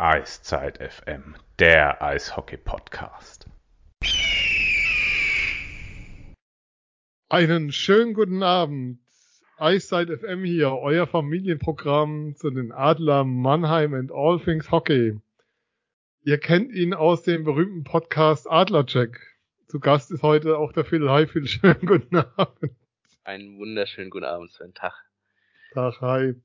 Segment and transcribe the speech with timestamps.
[0.00, 3.46] Eiszeit FM, der Eishockey-Podcast.
[7.28, 9.00] Einen schönen guten Abend.
[9.56, 15.18] Eiszeit FM hier, euer Familienprogramm zu den Adler Mannheim and All Things Hockey.
[16.22, 19.18] Ihr kennt ihn aus dem berühmten Podcast Adlercheck.
[19.66, 21.10] Zu Gast ist heute auch der Phil.
[21.10, 22.70] Hi Phil, schönen guten Abend.
[23.24, 24.72] Einen wunderschönen guten Abend, Sven.
[24.74, 24.94] Tag.
[25.74, 26.36] Tag, hi.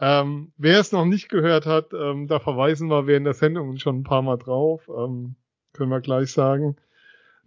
[0.00, 4.00] Ähm, wer es noch nicht gehört hat, ähm, da verweisen wir während der Sendung schon
[4.00, 4.88] ein paar Mal drauf.
[4.88, 5.36] Ähm,
[5.74, 6.76] können wir gleich sagen.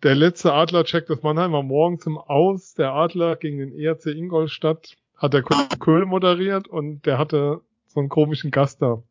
[0.03, 5.34] Der letzte Adler-Check des Mannheimer Morgen zum Aus der Adler gegen den ERC Ingolstadt hat
[5.34, 9.02] der Köhl moderiert und der hatte so einen komischen Gast da.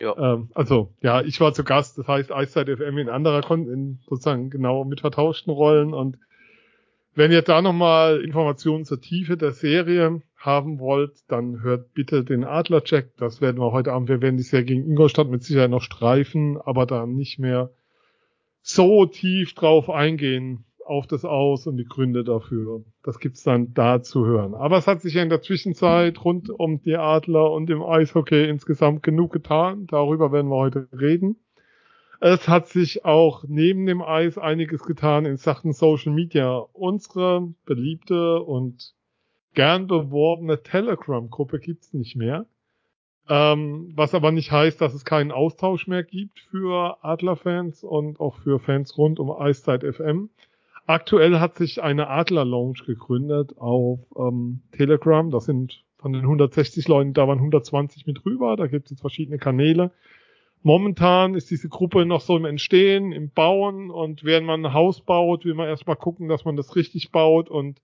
[0.00, 0.16] Ja.
[0.16, 4.00] Ähm, also, ja, ich war zu Gast, das heißt Eiszeit FM in anderer Kon in
[4.08, 6.18] sozusagen genau mit vertauschten Rollen und
[7.14, 12.44] wenn ihr da nochmal Informationen zur Tiefe der Serie haben wollt, dann hört bitte den
[12.44, 13.16] Adlercheck.
[13.16, 14.08] Das werden wir heute Abend.
[14.08, 17.70] Wir werden die Serie gegen Ingolstadt mit Sicherheit noch streifen, aber da nicht mehr
[18.62, 22.84] so tief drauf eingehen auf das Aus und die Gründe dafür.
[23.02, 24.54] Das gibt's dann da zu hören.
[24.54, 28.48] Aber es hat sich ja in der Zwischenzeit rund um die Adler und im Eishockey
[28.48, 29.86] insgesamt genug getan.
[29.86, 31.36] Darüber werden wir heute reden.
[32.20, 36.56] Es hat sich auch neben dem Eis einiges getan in Sachen Social Media.
[36.72, 38.93] Unsere beliebte und
[39.54, 42.46] gern beworbene Telegram-Gruppe gibt's nicht mehr.
[43.28, 48.36] Ähm, was aber nicht heißt, dass es keinen Austausch mehr gibt für Adler-Fans und auch
[48.36, 50.28] für Fans rund um Eiszeit FM.
[50.86, 55.30] Aktuell hat sich eine Adler Lounge gegründet auf ähm, Telegram.
[55.30, 58.56] Das sind von den 160 Leuten, da waren 120 mit rüber.
[58.56, 59.90] Da gibt es jetzt verschiedene Kanäle.
[60.62, 65.00] Momentan ist diese Gruppe noch so im Entstehen, im Bauen und während man ein Haus
[65.00, 67.80] baut, will man erstmal gucken, dass man das richtig baut und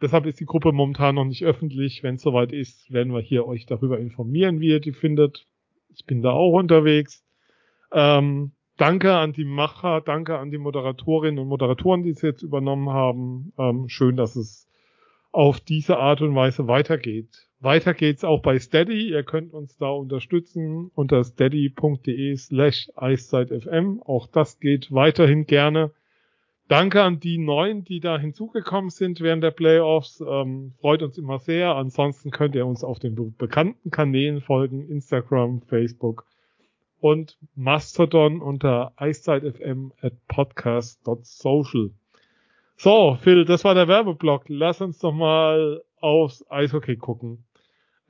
[0.00, 2.02] deshalb ist die Gruppe momentan noch nicht öffentlich.
[2.02, 5.46] Wenn es soweit ist, werden wir hier euch darüber informieren, wie ihr die findet.
[5.94, 7.24] Ich bin da auch unterwegs.
[7.92, 12.90] Ähm, danke an die Macher, danke an die Moderatorinnen und Moderatoren, die es jetzt übernommen
[12.90, 13.52] haben.
[13.58, 14.68] Ähm, schön, dass es
[15.32, 17.48] auf diese Art und Weise weitergeht.
[17.60, 19.10] Weiter geht's auch bei Steady.
[19.10, 24.00] Ihr könnt uns da unterstützen unter steady.de slash eiszeitfm.
[24.00, 25.90] Auch das geht weiterhin gerne.
[26.68, 30.20] Danke an die Neuen, die da hinzugekommen sind während der Playoffs.
[30.20, 31.74] Ähm, freut uns immer sehr.
[31.74, 34.86] Ansonsten könnt ihr uns auf den be bekannten Kanälen folgen.
[34.86, 36.26] Instagram, Facebook
[37.00, 41.90] und Mastodon unter eiszeitfm at podcast.social.
[42.76, 44.44] So, Phil, das war der Werbeblock.
[44.48, 47.44] Lass uns doch mal aufs Eishockey gucken.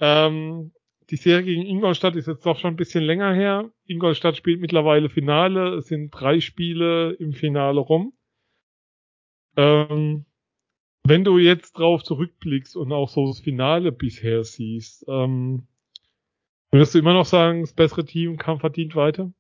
[0.01, 0.73] Ähm,
[1.11, 3.71] die Serie gegen Ingolstadt ist jetzt doch schon ein bisschen länger her.
[3.87, 5.77] Ingolstadt spielt mittlerweile Finale.
[5.77, 8.13] Es sind drei Spiele im Finale rum.
[9.59, 10.25] Ähm,
[11.05, 15.67] wenn du jetzt drauf zurückblickst und auch so das Finale bisher siehst, ähm,
[16.71, 19.33] würdest du immer noch sagen, das bessere Team kam verdient weiter?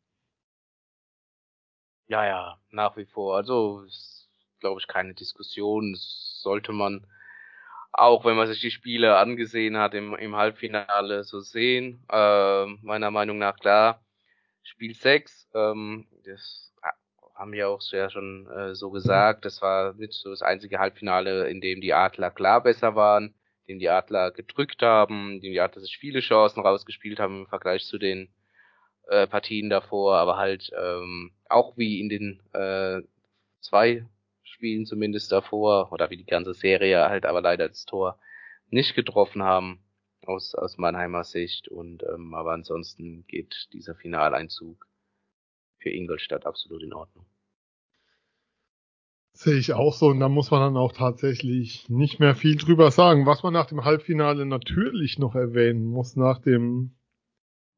[2.08, 3.36] Ja, ja, nach wie vor.
[3.36, 3.84] Also,
[4.60, 5.92] glaube ich, keine Diskussion.
[5.92, 7.06] Das sollte man
[7.92, 12.04] auch wenn man sich die Spiele angesehen hat im, im Halbfinale so sehen.
[12.10, 14.04] Äh, meiner Meinung nach klar.
[14.62, 16.67] Spiel 6, ähm, das
[17.38, 21.48] haben wir auch sehr schon äh, so gesagt, das war nicht so das einzige Halbfinale,
[21.48, 23.34] in dem die Adler klar besser waren,
[23.66, 27.42] in dem die Adler gedrückt haben, in dem die Adler sich viele Chancen rausgespielt haben
[27.42, 28.28] im Vergleich zu den
[29.06, 33.02] äh, Partien davor, aber halt ähm, auch wie in den äh,
[33.60, 34.04] zwei
[34.42, 38.18] Spielen zumindest davor, oder wie die ganze Serie halt aber leider das Tor
[38.70, 39.78] nicht getroffen haben
[40.26, 41.68] aus, aus Mannheimer Sicht.
[41.68, 44.87] Und ähm, aber ansonsten geht dieser Finaleinzug
[45.78, 47.24] für Ingolstadt absolut in Ordnung.
[49.32, 52.90] Sehe ich auch so und da muss man dann auch tatsächlich nicht mehr viel drüber
[52.90, 53.24] sagen.
[53.24, 56.96] Was man nach dem Halbfinale natürlich noch erwähnen muss, nach dem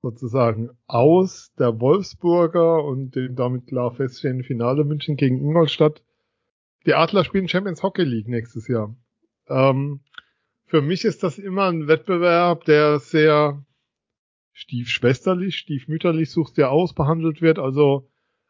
[0.01, 6.03] sozusagen aus der Wolfsburger und dem damit klar feststehenden Finale München gegen Ingolstadt,
[6.87, 8.97] die Adler spielen Champions Hockey League nächstes Jahr.
[9.49, 10.01] Ähm,
[10.65, 13.63] für mich ist das immer ein Wettbewerb, der sehr
[14.61, 17.59] stiefschwesterlich, stiefmütterlich suchst dir aus, behandelt wird.
[17.59, 18.09] Also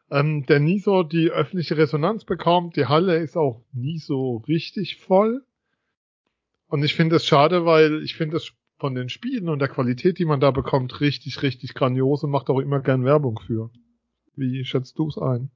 [0.09, 2.75] ähm, der nie so die öffentliche Resonanz bekommt.
[2.75, 5.43] Die Halle ist auch nie so richtig voll.
[6.67, 10.19] Und ich finde es schade, weil ich finde es von den Spielen und der Qualität,
[10.19, 13.69] die man da bekommt, richtig, richtig grandios und macht auch immer gern Werbung für.
[14.35, 15.49] Wie schätzt du es ein?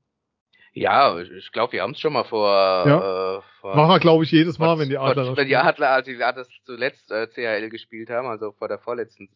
[0.72, 2.50] Ja, ich glaube, wir haben es schon mal vor.
[2.50, 3.38] Ja.
[3.38, 5.26] Äh, vor Machen wir, glaube ich, jedes Mal, vor, wenn die Adler.
[5.26, 8.78] Vor, wenn die Adler, als die Adler zuletzt äh, CHL gespielt haben, also vor der
[8.78, 9.30] vorletzten,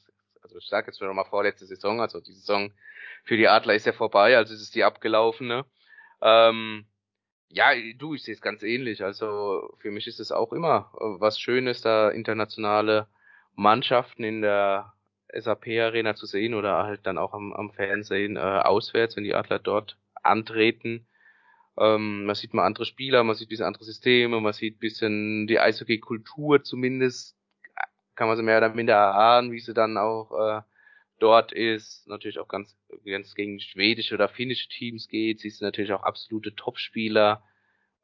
[0.49, 2.71] also ich sage jetzt schon mal vorletzte Saison, also die Saison
[3.23, 5.65] für die Adler ist ja vorbei, also es ist die abgelaufene.
[6.21, 6.85] Ähm,
[7.49, 9.03] ja, du, ich sehe es ganz ähnlich.
[9.03, 13.07] Also für mich ist es auch immer äh, was Schönes, da internationale
[13.55, 14.93] Mannschaften in der
[15.33, 19.35] SAP Arena zu sehen oder halt dann auch am, am Fernsehen äh, auswärts, wenn die
[19.35, 21.07] Adler dort antreten.
[21.77, 24.79] Ähm, man sieht mal andere Spieler, man sieht ein bisschen andere Systeme, man sieht ein
[24.79, 27.35] bisschen die Eishockey-Kultur zumindest,
[28.19, 30.61] kann man sie mehr oder minder erahnen, wie sie dann auch äh,
[31.19, 32.05] dort ist.
[32.09, 36.53] Natürlich auch ganz, es gegen schwedische oder finnische Teams geht, siehst du natürlich auch absolute
[36.53, 37.41] Topspieler,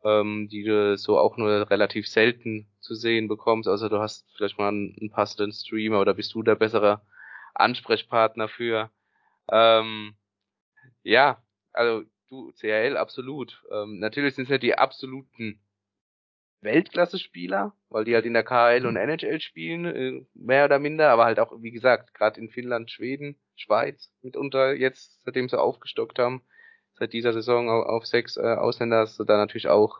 [0.06, 3.68] ähm, die du so auch nur relativ selten zu sehen bekommst.
[3.68, 7.02] Also du hast vielleicht mal einen, einen passenden Streamer oder bist du der bessere
[7.54, 8.92] Ansprechpartner für.
[9.52, 10.16] Ähm,
[11.04, 13.62] ja, also du, CRL, absolut.
[13.70, 15.60] Ähm, natürlich sind es ja die absoluten
[16.66, 21.26] Weltklasse-Spieler, weil die halt in der KL und NHL spielen, äh, mehr oder minder, aber
[21.26, 26.44] halt auch, wie gesagt, gerade in Finnland, Schweden, Schweiz mitunter jetzt, seitdem sie aufgestockt haben,
[26.96, 30.00] seit dieser Saison auf, sechs äh, Ausländer, hast du da natürlich auch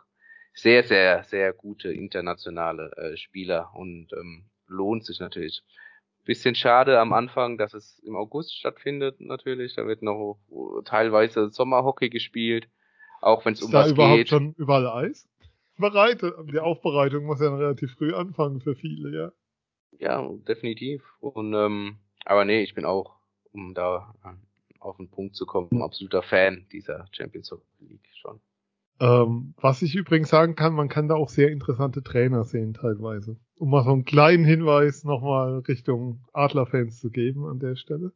[0.52, 5.62] sehr, sehr, sehr gute internationale äh, Spieler und ähm, lohnt sich natürlich.
[6.24, 9.76] Bisschen schade am Anfang, dass es im August stattfindet, natürlich.
[9.76, 10.38] Da wird noch
[10.84, 12.68] teilweise Sommerhockey gespielt,
[13.20, 14.28] auch wenn es um da was überhaupt geht.
[14.30, 15.28] schon überall Eis?
[15.78, 16.34] Bereitet.
[16.50, 19.32] Die Aufbereitung muss ja relativ früh anfangen für viele, ja.
[19.98, 21.02] Ja, definitiv.
[21.20, 23.16] Und ähm, aber nee, ich bin auch,
[23.52, 28.40] um da äh, auf den Punkt zu kommen, ein absoluter Fan dieser Champions League schon.
[28.98, 33.36] Ähm, was ich übrigens sagen kann, man kann da auch sehr interessante Trainer sehen teilweise.
[33.58, 38.12] Um mal so einen kleinen Hinweis nochmal Richtung Adlerfans zu geben an der Stelle.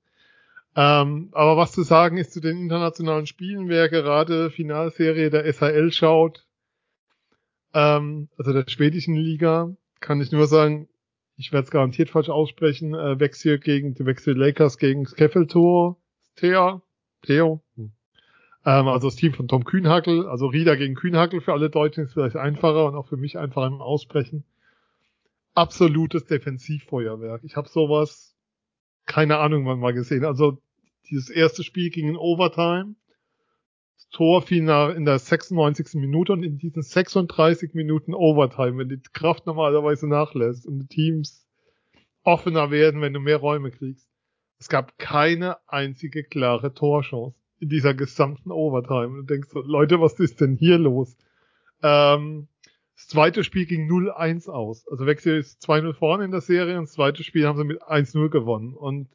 [0.76, 5.92] Ähm, aber was zu sagen ist zu den internationalen Spielen, wer gerade Finalserie der SHL
[5.92, 6.46] schaut,
[7.74, 10.88] ähm, also der schwedischen Liga, kann ich nur sagen,
[11.36, 15.96] ich werde es garantiert falsch aussprechen, äh, Wechsel gegen die Wechsel Lakers gegen Skeffeltor,
[16.36, 16.82] Thea,
[17.22, 17.92] Theo, hm.
[18.64, 22.12] Ähm, also das Team von Tom Kühnhackel, also Rieder gegen Kühnhackel für alle Deutschen ist
[22.12, 24.44] vielleicht einfacher und auch für mich einfacher im Aussprechen.
[25.54, 27.42] Absolutes Defensivfeuerwerk.
[27.44, 28.36] Ich habe sowas,
[29.06, 30.24] keine Ahnung, wann mal gesehen.
[30.24, 30.58] Also
[31.08, 32.94] dieses erste Spiel ging in Overtime.
[34.10, 35.94] Tor fiel in der 96.
[35.94, 41.46] Minute und in diesen 36 Minuten Overtime, wenn die Kraft normalerweise nachlässt und die Teams
[42.22, 44.08] offener werden, wenn du mehr Räume kriegst.
[44.58, 49.16] Es gab keine einzige klare Torchance in dieser gesamten Overtime.
[49.16, 51.16] Du denkst so, Leute, was ist denn hier los?
[51.82, 52.48] Ähm,
[52.94, 54.86] das zweite Spiel ging 0-1 aus.
[54.88, 57.82] Also Wechsel ist 2-0 vorne in der Serie und das zweite Spiel haben sie mit
[57.82, 58.74] 1-0 gewonnen.
[58.74, 59.08] Und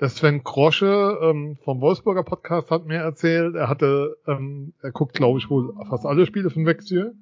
[0.00, 5.14] der Sven Krosche ähm, vom Wolfsburger Podcast hat mir erzählt, er hatte, ähm, er guckt,
[5.14, 7.14] glaube ich, wohl fast alle Spiele von Wechsel.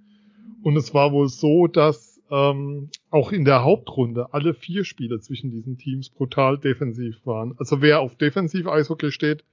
[0.63, 5.51] Und es war wohl so, dass ähm, auch in der Hauptrunde alle vier Spiele zwischen
[5.51, 7.55] diesen Teams brutal defensiv waren.
[7.59, 9.45] Also wer auf defensiv Eishockey steht,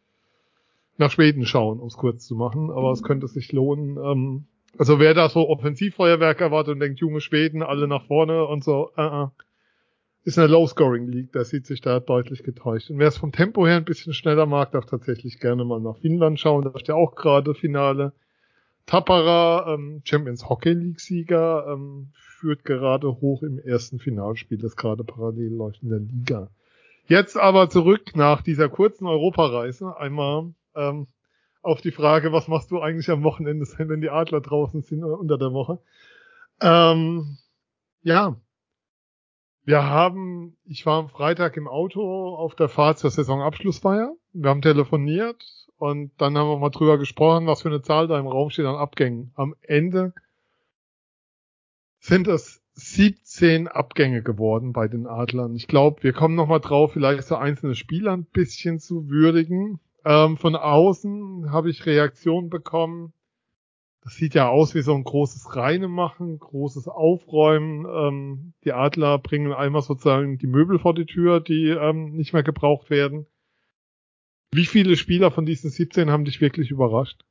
[0.97, 3.97] nach Schweden schauen, um es kurz zu machen, aber es könnte sich lohnen.
[3.97, 4.45] Ähm,
[4.77, 8.91] also wer da so Offensivfeuerwerk erwartet und denkt, junge Schweden, alle nach vorne und so,
[8.97, 9.27] äh, äh,
[10.23, 12.89] ist eine Low-Scoring-League, der sieht sich da deutlich getäuscht.
[12.91, 15.97] Und wer es vom Tempo her ein bisschen schneller mag, darf tatsächlich gerne mal nach
[15.97, 18.13] Finnland schauen, da ist ja auch gerade Finale.
[18.85, 25.53] Tappara, ähm, Champions Hockey League-Sieger, ähm, führt gerade hoch im ersten Finalspiel, das gerade parallel
[25.53, 26.49] läuft in der Liga.
[27.07, 31.07] Jetzt aber zurück nach dieser kurzen Europareise einmal ähm,
[31.61, 35.37] auf die Frage, was machst du eigentlich am Wochenende, wenn die Adler draußen sind unter
[35.37, 35.79] der Woche.
[36.61, 37.37] Ähm,
[38.03, 38.35] ja,
[39.63, 44.15] wir haben, ich war am Freitag im Auto auf der Fahrt zur Saisonabschlussfeier.
[44.33, 45.43] Wir haben telefoniert
[45.77, 48.65] und dann haben wir mal drüber gesprochen, was für eine Zahl da im Raum steht
[48.65, 49.31] an Abgängen.
[49.35, 50.13] Am Ende
[51.99, 55.55] sind es 17 Abgänge geworden bei den Adlern.
[55.55, 59.79] Ich glaube, wir kommen nochmal drauf, vielleicht so einzelne Spieler ein bisschen zu würdigen.
[60.03, 63.13] Ähm, von außen habe ich Reaktionen bekommen.
[64.03, 67.85] Das sieht ja aus wie so ein großes Reinemachen, großes Aufräumen.
[67.85, 72.43] Ähm, die Adler bringen einmal sozusagen die Möbel vor die Tür, die ähm, nicht mehr
[72.43, 73.27] gebraucht werden.
[74.51, 77.23] Wie viele Spieler von diesen 17 haben dich wirklich überrascht?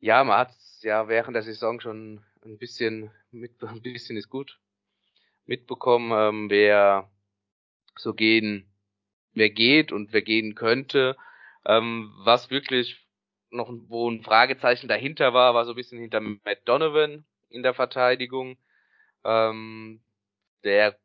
[0.00, 4.58] Ja, man hat ja während der Saison schon ein bisschen mit, ein bisschen ist gut
[5.46, 7.10] mitbekommen, ähm, wer
[7.96, 8.72] so gehen,
[9.34, 11.16] wer geht und wer gehen könnte.
[11.66, 13.04] Ähm, was wirklich
[13.50, 17.74] noch wo ein Fragezeichen dahinter war, war so ein bisschen hinter Matt Donovan in der
[17.74, 18.56] Verteidigung,
[19.24, 20.00] ähm,
[20.64, 20.96] der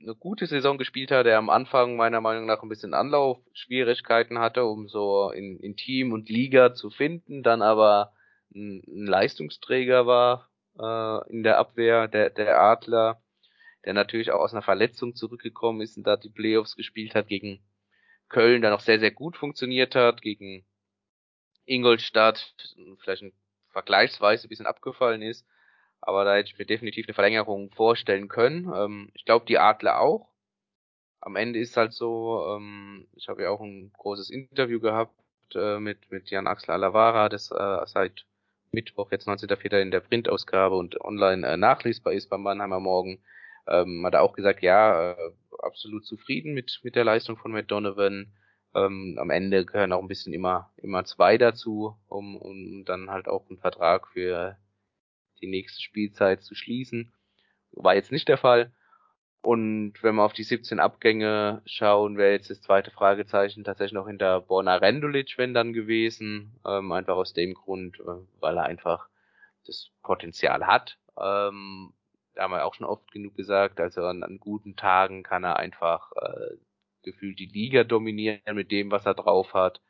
[0.00, 4.64] eine gute Saison gespielt hat, der am Anfang meiner Meinung nach ein bisschen Anlaufschwierigkeiten hatte,
[4.64, 8.12] um so in, in Team und Liga zu finden, dann aber
[8.54, 13.22] ein, ein Leistungsträger war äh, in der Abwehr der, der Adler,
[13.84, 17.60] der natürlich auch aus einer Verletzung zurückgekommen ist und da die Playoffs gespielt hat gegen
[18.28, 20.64] Köln dann auch sehr, sehr gut funktioniert hat, gegen
[21.66, 22.54] Ingolstadt
[23.00, 23.32] vielleicht ein
[23.70, 25.46] vergleichsweise ein bisschen abgefallen ist.
[26.00, 28.70] Aber da hätte ich mir definitiv eine Verlängerung vorstellen können.
[28.74, 30.28] Ähm, ich glaube, die Adler auch.
[31.20, 35.14] am Ende ist halt so, ähm, ich habe ja auch ein großes Interview gehabt
[35.54, 38.26] äh, mit, mit Jan Axel Alavara, das äh, seit
[38.72, 39.80] Mittwoch, jetzt 19.04.
[39.80, 43.22] in der Printausgabe und online äh, nachlesbar ist beim Mannheimer Morgen.
[43.66, 45.16] Ähm, hat er auch gesagt, ja, äh,
[45.60, 48.30] absolut zufrieden mit, mit der Leistung von Matt Donovan.
[48.74, 53.28] Ähm, am Ende gehören auch ein bisschen immer, immer zwei dazu, um, um dann halt
[53.28, 54.56] auch einen Vertrag für
[55.40, 57.12] die nächste Spielzeit zu schließen.
[57.72, 58.72] War jetzt nicht der Fall.
[59.42, 64.06] Und wenn wir auf die 17 Abgänge schauen, wäre jetzt das zweite Fragezeichen tatsächlich noch
[64.06, 66.58] hinter Borna Rendulic, wenn dann gewesen.
[66.66, 69.06] Ähm, einfach aus dem Grund, äh, weil er einfach
[69.66, 70.98] das Potenzial hat.
[71.18, 71.92] Ähm,
[72.34, 75.56] da haben wir auch schon oft genug gesagt, also an, an guten Tagen kann er
[75.56, 76.56] einfach äh,
[77.04, 79.80] gefühlt die Liga dominieren mit dem, was er drauf hat.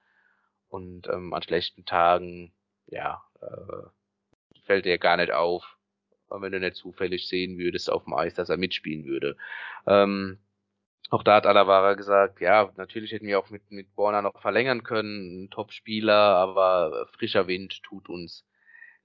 [0.68, 2.52] Und ähm, an schlechten Tagen,
[2.86, 5.74] ja, äh, fällt er gar nicht auf
[6.30, 9.36] wenn du nicht zufällig sehen würdest auf dem Eis, dass er mitspielen würde.
[9.86, 10.38] Ähm,
[11.10, 14.82] auch da hat Alavara gesagt, ja, natürlich hätten wir auch mit, mit Borna noch verlängern
[14.82, 18.44] können, ein Top-Spieler, aber frischer Wind tut uns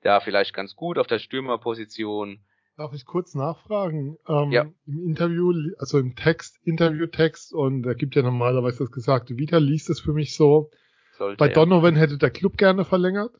[0.01, 2.39] da vielleicht ganz gut auf der Stürmerposition.
[2.79, 4.17] Darf ich kurz nachfragen?
[4.25, 4.65] Ähm, ja.
[4.87, 9.89] Im Interview, also im Text, Interviewtext, und er gibt ja normalerweise das Gesagte wieder, liest
[9.89, 10.71] es für mich so,
[11.17, 11.99] Sollte, bei Donovan ja.
[11.99, 13.35] hätte der Club gerne verlängert.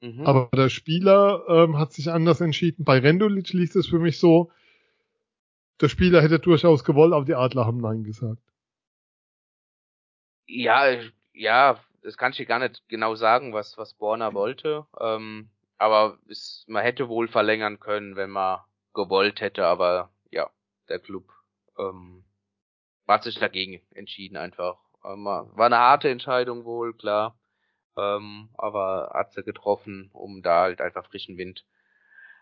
[0.00, 0.26] Mhm.
[0.26, 2.82] Aber der Spieler ähm, hat sich anders entschieden.
[2.82, 4.50] Bei Rendulic liest es für mich so,
[5.80, 8.42] der Spieler hätte durchaus gewollt, aber die Adler haben Nein gesagt.
[10.48, 10.96] Ja,
[11.32, 14.84] ja, das kann ich dir gar nicht genau sagen, was, was Borna wollte.
[14.98, 18.58] Ähm, aber es, man hätte wohl verlängern können, wenn man
[18.94, 20.50] gewollt hätte, aber ja,
[20.88, 21.32] der Club
[21.78, 22.24] ähm,
[23.06, 24.78] hat sich dagegen entschieden einfach.
[25.04, 27.40] Ähm, war eine harte Entscheidung wohl, klar
[27.96, 31.64] ähm, aber hat sie getroffen, um da halt einfach frischen Wind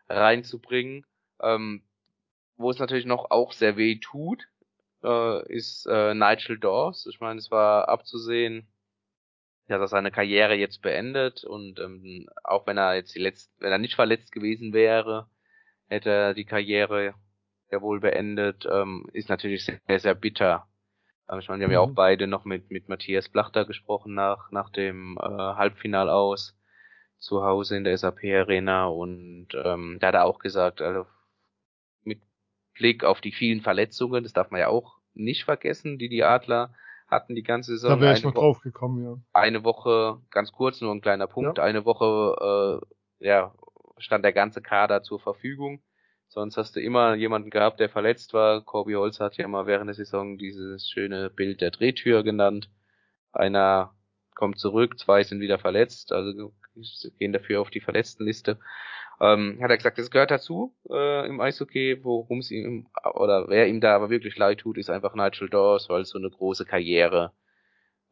[0.09, 1.07] reinzubringen.
[1.41, 1.83] Ähm,
[2.57, 4.49] wo es natürlich noch auch sehr weh tut,
[5.05, 7.07] äh, ist äh, Nigel Dawes.
[7.07, 8.69] Ich meine, es war abzusehen,
[9.69, 13.73] dass er seine Karriere jetzt beendet und ähm, auch wenn er jetzt die letzte, wenn
[13.73, 15.29] er nicht verletzt gewesen wäre,
[15.89, 17.15] hätte er die Karriere
[17.71, 20.69] ja wohl beendet, ähm, ist natürlich sehr, sehr bitter
[21.37, 21.95] ich meine, wir haben ja auch mhm.
[21.95, 26.57] beide noch mit, mit Matthias Blachter gesprochen nach, nach dem äh, Halbfinal aus
[27.19, 31.05] zu Hause in der SAP Arena und ähm, da hat er auch gesagt, also
[32.03, 32.21] mit
[32.75, 36.73] Blick auf die vielen Verletzungen, das darf man ja auch nicht vergessen, die die Adler
[37.09, 37.91] hatten die ganze Saison.
[37.91, 39.17] Da wäre ich noch drauf gekommen, ja.
[39.33, 41.65] Eine Woche, ganz kurz, nur ein kleiner Punkt, ja.
[41.65, 42.81] eine Woche
[43.21, 43.53] äh, ja,
[43.99, 45.83] stand der ganze Kader zur Verfügung.
[46.29, 48.63] Sonst hast du immer jemanden gehabt, der verletzt war.
[48.63, 52.71] Corby Holz hat ja mal während der Saison dieses schöne Bild der Drehtür genannt.
[53.33, 53.95] Einer
[54.35, 56.53] kommt zurück, zwei sind wieder verletzt, also
[57.19, 58.59] gehen dafür auf die Verletztenliste.
[59.21, 63.67] Ähm, hat er gesagt, das gehört dazu äh, im Eishockey, worum es ihm oder wer
[63.67, 67.33] ihm da aber wirklich leid tut, ist einfach Nigel Dawes, weil so eine große Karriere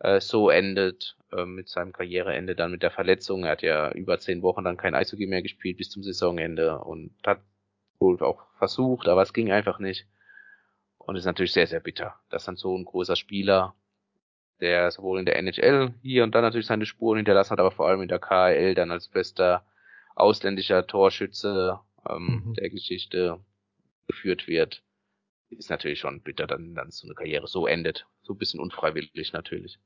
[0.00, 3.44] äh, so endet äh, mit seinem Karriereende dann mit der Verletzung.
[3.44, 7.12] Er hat ja über zehn Wochen dann kein Eishockey mehr gespielt bis zum Saisonende und
[7.26, 7.40] hat
[7.98, 10.06] wohl auch versucht, aber es ging einfach nicht.
[10.98, 13.74] Und es ist natürlich sehr, sehr bitter, dass dann so ein großer Spieler,
[14.60, 17.88] der sowohl in der NHL hier und dann natürlich seine Spuren hinterlassen hat, aber vor
[17.88, 19.64] allem in der KHL dann als bester
[20.14, 22.54] ausländischer Torschütze ähm, mhm.
[22.54, 23.38] der Geschichte
[24.06, 24.82] geführt wird,
[25.50, 28.06] ist natürlich schon bitter, dann, dann so eine Karriere so endet.
[28.22, 29.78] So ein bisschen unfreiwillig natürlich.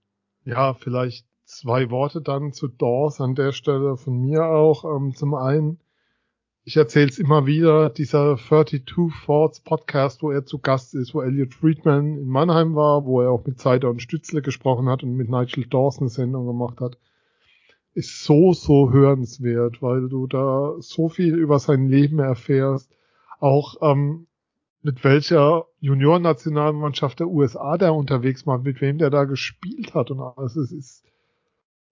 [0.45, 4.85] Ja, vielleicht zwei Worte dann zu Dawes an der Stelle von mir auch.
[4.85, 5.81] Ähm, zum einen,
[6.64, 8.85] ich erzähle es immer wieder, dieser 32
[9.26, 13.31] Thoughts Podcast, wo er zu Gast ist, wo Elliot Friedman in Mannheim war, wo er
[13.31, 16.97] auch mit Zeider und Stützle gesprochen hat und mit Nigel Dawson eine Sendung gemacht hat,
[17.95, 22.95] ist so, so hörenswert, weil du da so viel über sein Leben erfährst,
[23.40, 24.26] auch ähm,
[24.83, 30.21] mit welcher Junior-Nationalmannschaft der USA der unterwegs war, mit wem der da gespielt hat und
[30.21, 30.57] alles.
[30.57, 31.05] Es ist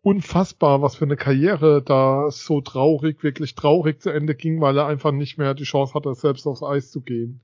[0.02, 4.86] unfassbar, was für eine Karriere da so traurig, wirklich traurig zu Ende ging, weil er
[4.86, 7.40] einfach nicht mehr die Chance hatte, selbst aufs Eis zu gehen.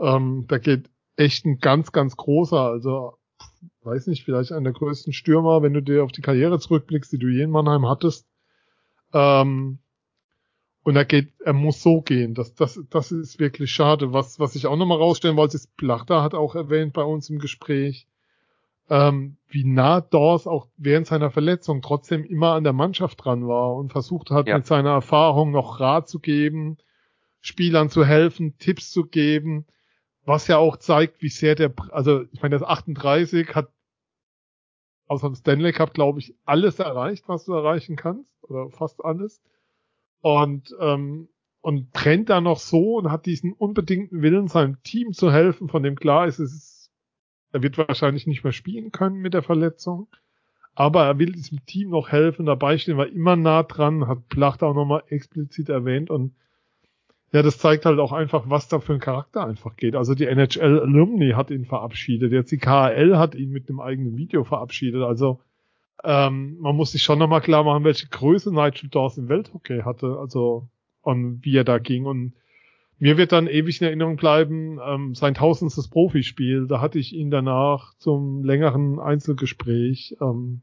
[0.00, 3.18] Ähm, da geht echt ein ganz, ganz großer, also
[3.82, 7.18] weiß nicht, vielleicht einer der größten Stürmer, wenn du dir auf die Karriere zurückblickst, die
[7.18, 8.26] du je in Mannheim hattest.
[9.12, 9.80] Ähm,
[10.82, 12.34] und er geht, er muss so gehen.
[12.34, 14.12] Das, das, das ist wirklich schade.
[14.12, 17.38] Was, was ich auch nochmal rausstellen wollte, ist, Plachter hat auch erwähnt bei uns im
[17.38, 18.06] Gespräch,
[18.88, 23.74] ähm, wie nah Dawes auch während seiner Verletzung trotzdem immer an der Mannschaft dran war
[23.74, 24.56] und versucht hat, ja.
[24.56, 26.78] mit seiner Erfahrung noch Rat zu geben,
[27.40, 29.66] Spielern zu helfen, Tipps zu geben,
[30.24, 33.68] was ja auch zeigt, wie sehr der, also ich meine, das 38 hat
[35.08, 39.42] außer dem Stanley Cup, glaube ich, alles erreicht, was du erreichen kannst, oder fast alles.
[40.20, 41.28] Und, ähm,
[41.60, 45.82] und trennt da noch so und hat diesen unbedingten Willen, seinem Team zu helfen, von
[45.82, 46.90] dem klar ist, es ist
[47.52, 50.08] Er wird wahrscheinlich nicht mehr spielen können mit der Verletzung.
[50.74, 54.62] Aber er will diesem Team noch helfen, dabei stehen, war immer nah dran, hat Placht
[54.62, 56.34] auch nochmal explizit erwähnt und
[57.32, 59.96] ja, das zeigt halt auch einfach, was da für ein Charakter einfach geht.
[59.96, 64.16] Also die NHL Alumni hat ihn verabschiedet, jetzt die KHL hat ihn mit einem eigenen
[64.16, 65.02] Video verabschiedet.
[65.02, 65.40] Also
[66.04, 70.16] ähm, man muss sich schon nochmal klar machen, welche Größe Nigel Dawes im Welthockey hatte,
[70.18, 70.68] also
[71.02, 72.06] und wie er da ging.
[72.06, 72.34] Und
[72.98, 76.66] mir wird dann ewig in Erinnerung bleiben, ähm, sein tausendstes Profispiel.
[76.66, 80.16] Da hatte ich ihn danach zum längeren Einzelgespräch.
[80.20, 80.62] Ähm,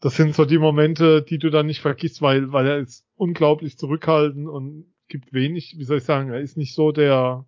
[0.00, 3.78] das sind so die Momente, die du dann nicht vergisst, weil, weil er ist unglaublich
[3.78, 7.46] zurückhaltend und gibt wenig, wie soll ich sagen, er ist nicht so der,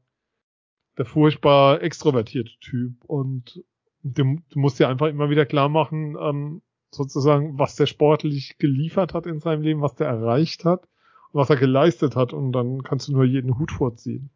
[0.97, 3.63] der furchtbar extrovertierte Typ und
[4.03, 9.15] du, du musst dir einfach immer wieder klar machen, ähm, sozusagen, was der sportlich geliefert
[9.15, 10.89] hat in seinem Leben, was der erreicht hat,
[11.33, 14.31] was er geleistet hat und dann kannst du nur jeden Hut vorziehen.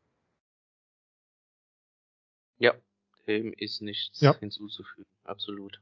[2.58, 2.74] Ja,
[3.26, 4.38] dem ist nichts ja.
[4.38, 5.80] hinzuzufügen, absolut.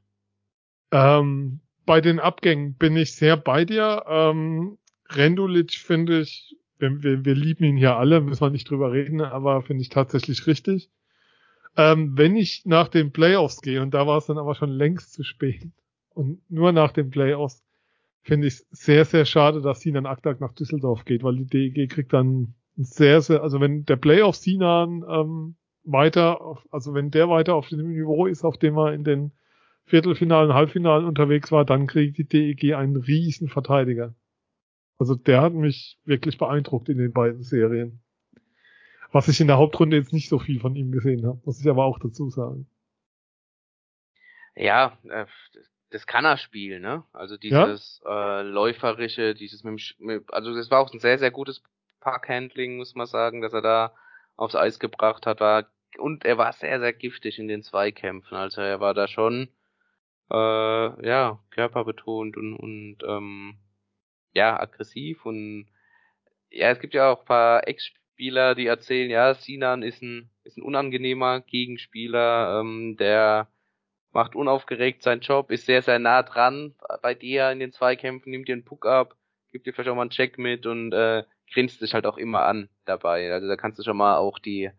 [0.91, 4.03] Ähm, bei den Abgängen bin ich sehr bei dir.
[4.07, 4.77] Ähm,
[5.09, 9.21] Rendulic finde ich, wir, wir, wir lieben ihn hier alle, müssen wir nicht drüber reden,
[9.21, 10.89] aber finde ich tatsächlich richtig.
[11.77, 15.13] Ähm, wenn ich nach den Playoffs gehe, und da war es dann aber schon längst
[15.13, 15.69] zu spät,
[16.13, 17.63] und nur nach den Playoffs,
[18.23, 21.89] finde ich es sehr, sehr schade, dass Sinan Aktak nach Düsseldorf geht, weil die DEG
[21.89, 27.29] kriegt dann sehr, sehr, also wenn der Playoff Sinan ähm, weiter, auf, also wenn der
[27.29, 29.31] weiter auf dem Niveau ist, auf dem er in den
[29.85, 34.15] Viertelfinalen, Halbfinalen unterwegs war, dann kriegt die DEG einen riesen Verteidiger.
[34.99, 38.01] Also der hat mich wirklich beeindruckt in den beiden Serien.
[39.11, 41.67] Was ich in der Hauptrunde jetzt nicht so viel von ihm gesehen habe, muss ich
[41.67, 42.67] aber auch dazu sagen.
[44.55, 45.25] Ja, äh,
[45.91, 47.03] das kann er spielen, ne?
[47.13, 48.39] Also dieses ja?
[48.39, 51.63] äh, läuferische, dieses mit, mit, also das war auch ein sehr sehr gutes
[51.99, 53.93] Parkhandling, muss man sagen, dass er da
[54.35, 55.67] aufs Eis gebracht hat, war
[55.97, 59.49] und er war sehr sehr giftig in den Zweikämpfen, also er war da schon
[60.31, 63.55] äh, ja körperbetont und und ähm,
[64.33, 65.67] ja aggressiv und
[66.49, 70.55] ja es gibt ja auch paar Ex Spieler, die erzählen, ja, Sinan ist ein, ist
[70.55, 73.47] ein unangenehmer Gegenspieler, ähm, der
[74.11, 78.47] macht unaufgeregt seinen Job, ist sehr, sehr nah dran bei dir in den Zweikämpfen, nimmt
[78.47, 79.15] dir einen Puck ab,
[79.51, 82.43] gibt dir vielleicht auch mal einen Check mit und äh, grinst dich halt auch immer
[82.45, 83.31] an dabei.
[83.31, 84.69] Also da kannst du schon mal auch die,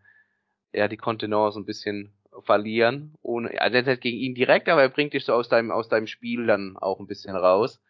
[0.71, 3.15] ja, die Kontenance ein bisschen verlieren.
[3.21, 5.89] Ohne, also er halt gegen ihn direkt, aber er bringt dich so aus deinem, aus
[5.89, 7.81] deinem Spiel dann auch ein bisschen raus.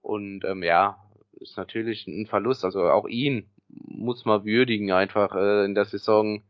[0.00, 0.98] Und ähm, ja,
[1.40, 2.64] ist natürlich ein Verlust.
[2.64, 6.42] Also auch ihn muss man würdigen, einfach äh, in der Saison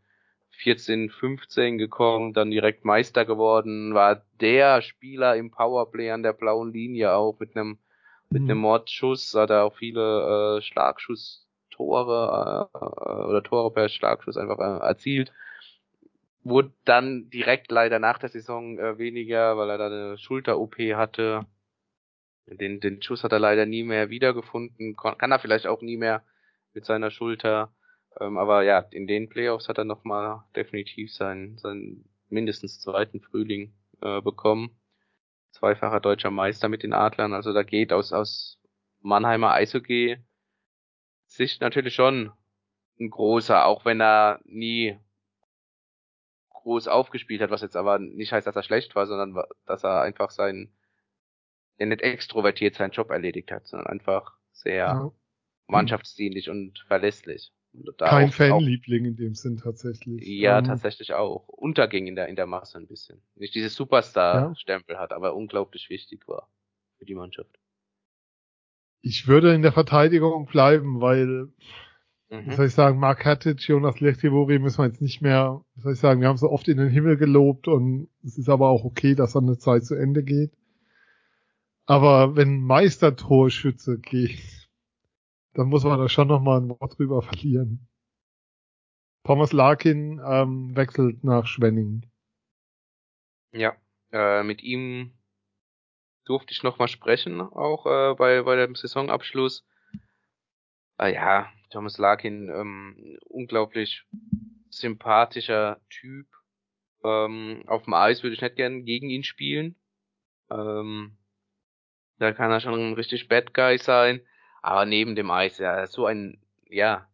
[0.59, 6.73] 14, 15 gekommen, dann direkt Meister geworden, war der Spieler im Powerplay an der blauen
[6.73, 7.79] Linie auch mit einem
[8.33, 8.63] mit einem mhm.
[8.63, 15.33] Mordschuss, hat er auch viele äh, Schlagschusstore äh, oder Tore per Schlagschuss einfach äh, erzielt.
[16.43, 21.47] Wurde dann direkt leider nach der Saison äh, weniger, weil er da eine Schulter-OP hatte.
[22.47, 26.25] Den, den Schuss hat er leider nie mehr wiedergefunden, kann er vielleicht auch nie mehr
[26.75, 27.73] mit seiner Schulter.
[28.21, 33.75] Ähm, aber ja, in den Playoffs hat er nochmal definitiv seinen, seinen mindestens zweiten Frühling
[34.01, 34.79] äh, bekommen.
[35.51, 37.35] Zweifacher deutscher Meister mit den Adlern.
[37.35, 38.61] Also da geht aus, aus
[39.01, 40.19] Mannheimer Eishockey
[41.27, 42.33] Sicht natürlich schon
[43.01, 44.99] ein großer, auch wenn er nie
[46.51, 50.03] groß aufgespielt hat, was jetzt aber nicht heißt, dass er schlecht war, sondern dass er
[50.03, 50.75] einfach seinen,
[51.79, 55.13] der nicht extrovertiert seinen Job erledigt hat, sondern einfach sehr ja
[55.73, 57.53] mannschaftsdienlich und verlässlich.
[57.75, 60.27] Und Kein Fanliebling in dem Sinn tatsächlich.
[60.27, 61.49] Ja, ähm, tatsächlich auch.
[61.49, 63.23] Unterging in der, in der Masse ein bisschen.
[63.35, 65.01] Nicht dieses Superstar-Stempel ja.
[65.01, 66.49] hat, aber unglaublich wichtig war
[66.99, 67.59] für die Mannschaft.
[69.01, 71.49] Ich würde in der Verteidigung bleiben, weil,
[72.29, 72.47] mhm.
[72.47, 75.95] wie soll ich sagen, Mark Hattic, Jonas Lechtivori müssen wir jetzt nicht mehr, wie soll
[75.95, 78.85] ich sagen, wir haben so oft in den Himmel gelobt und es ist aber auch
[78.85, 80.53] okay, dass dann eine Zeit zu Ende geht.
[81.87, 84.62] Aber wenn Meistertorschütze geht,
[85.55, 87.89] dann muss man da schon nochmal ein Wort drüber verlieren.
[89.25, 92.11] Thomas Larkin ähm, wechselt nach Schwenning.
[93.53, 93.77] Ja,
[94.11, 95.13] äh, mit ihm
[96.25, 99.65] durfte ich nochmal sprechen, auch äh, bei, bei dem Saisonabschluss.
[100.99, 104.07] Äh, ja, Thomas Larkin, ähm, unglaublich
[104.71, 106.27] sympathischer Typ.
[107.05, 109.77] Ähm, auf dem Eis würde ich nicht gern gegen ihn spielen.
[110.51, 111.17] Ähm,
[112.19, 114.21] da kann er schon ein richtig Bad Guy sein.
[114.63, 117.09] Aber neben dem Eis, ja, so ein, ja,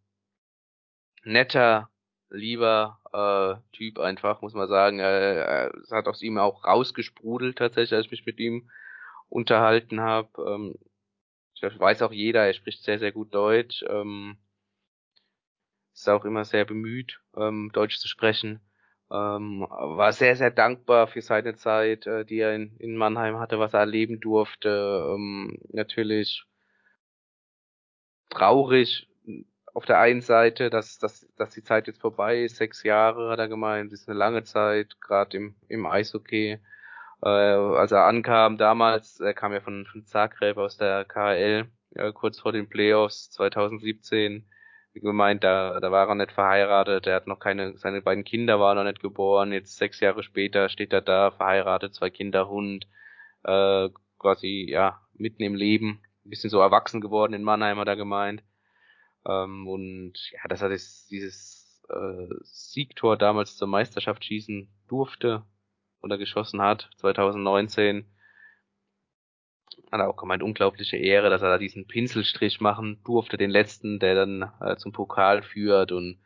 [1.25, 1.91] netter,
[2.31, 5.01] lieber äh, Typ einfach, muss man sagen.
[5.01, 8.71] Äh, es hat aus ihm auch rausgesprudelt tatsächlich, als ich mich mit ihm
[9.29, 10.29] unterhalten habe.
[10.47, 10.75] Ähm,
[11.55, 13.85] ich weiß auch jeder, er spricht sehr, sehr gut Deutsch.
[13.89, 14.39] Ähm,
[15.95, 18.61] ist auch immer sehr bemüht, ähm, Deutsch zu sprechen.
[19.11, 23.59] Ähm, war sehr, sehr dankbar für seine Zeit, äh, die er in, in Mannheim hatte,
[23.59, 24.69] was er erleben durfte.
[25.15, 26.45] Ähm, natürlich
[28.31, 29.09] traurig
[29.75, 32.57] auf der einen Seite, dass, dass, dass die Zeit jetzt vorbei ist.
[32.57, 36.59] Sechs Jahre hat er gemeint, ist eine lange Zeit, gerade im, im Eishockey.
[37.23, 42.13] Äh, als er ankam damals, er kam ja von, von Zagreb aus der KL, äh,
[42.13, 44.49] kurz vor den Playoffs 2017
[44.95, 48.59] wie gemeint, da, da war er nicht verheiratet, er hat noch keine, seine beiden Kinder
[48.61, 52.87] waren noch nicht geboren, jetzt sechs Jahre später steht er da, verheiratet, zwei Kinder, Hund,
[53.45, 53.89] äh,
[54.19, 58.45] quasi, ja, mitten im Leben, ein bisschen so erwachsen geworden in Mannheim, hat er gemeint.
[59.27, 65.43] Ähm, und ja, dass er das, dieses äh, Siegtor damals zur Meisterschaft schießen durfte
[66.03, 68.05] oder geschossen hat, 2019,
[69.91, 73.99] hat er auch gemeint, unglaubliche Ehre, dass er da diesen Pinselstrich machen durfte, den letzten,
[73.99, 76.21] der dann äh, zum Pokal führt und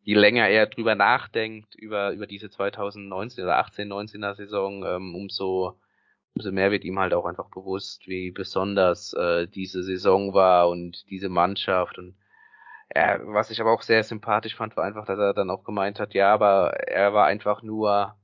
[0.00, 5.80] je länger er drüber nachdenkt, über, über diese 2019 oder 18, 19er Saison, ähm, umso,
[6.34, 11.08] umso mehr wird ihm halt auch einfach bewusst, wie besonders äh, diese Saison war und
[11.10, 12.16] diese Mannschaft und
[12.94, 15.98] ja, was ich aber auch sehr sympathisch fand, war einfach, dass er dann auch gemeint
[15.98, 18.16] hat, ja, aber er war einfach nur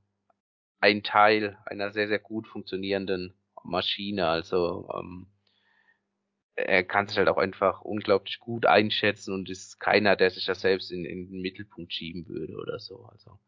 [0.79, 4.27] ein Teil einer sehr, sehr gut funktionierenden Maschine.
[4.27, 5.27] Also ähm,
[6.55, 10.61] er kann sich halt auch einfach unglaublich gut einschätzen und ist keiner, der sich das
[10.61, 13.05] selbst in, in den Mittelpunkt schieben würde oder so.
[13.05, 13.39] Also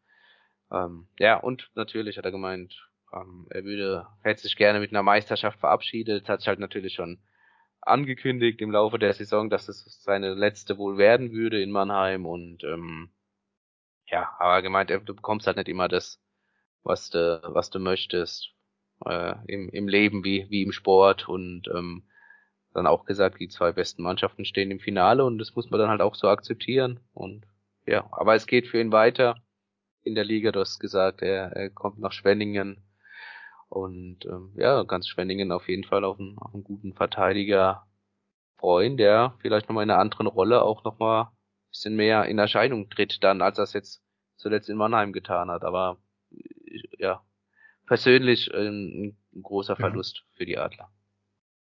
[0.72, 5.02] ähm, ja, und natürlich hat er gemeint, ähm, er würde, hätte sich gerne mit einer
[5.02, 7.18] Meisterschaft verabschiedet, hat sich halt natürlich schon
[7.80, 12.64] angekündigt im Laufe der Saison, dass es seine letzte wohl werden würde in Mannheim und
[12.64, 13.10] ähm,
[14.06, 16.20] ja, aber gemeint, du bekommst halt nicht immer das,
[16.82, 18.54] was du, was du möchtest
[19.04, 22.04] äh, im, im Leben wie, wie im Sport und ähm,
[22.72, 25.90] dann auch gesagt, die zwei besten Mannschaften stehen im Finale und das muss man dann
[25.90, 27.00] halt auch so akzeptieren.
[27.12, 27.46] Und
[27.86, 29.36] ja, aber es geht für ihn weiter
[30.02, 32.82] in der Liga, du hast gesagt, er, er kommt nach Schwenningen
[33.74, 37.86] und ähm, ja, ganz Schwenningen auf jeden Fall auf einen, auf einen guten Verteidiger
[38.56, 42.88] freuen, der vielleicht nochmal in einer anderen Rolle auch nochmal ein bisschen mehr in Erscheinung
[42.88, 44.02] tritt dann, als er es jetzt
[44.36, 45.64] zuletzt in Mannheim getan hat.
[45.64, 45.98] Aber
[46.98, 47.22] ja,
[47.86, 50.36] persönlich ein, ein großer Verlust ja.
[50.36, 50.88] für die Adler.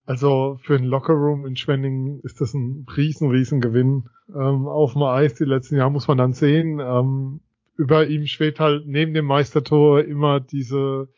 [0.05, 4.09] Also für den Lockerroom in Schwenningen ist das ein riesen, riesen Gewinn.
[4.29, 6.81] Ähm, auf dem Eis die letzten Jahre muss man dann sehen.
[6.81, 7.41] Ähm,
[7.77, 11.09] über ihm schwebt halt neben dem Meistertor immer diese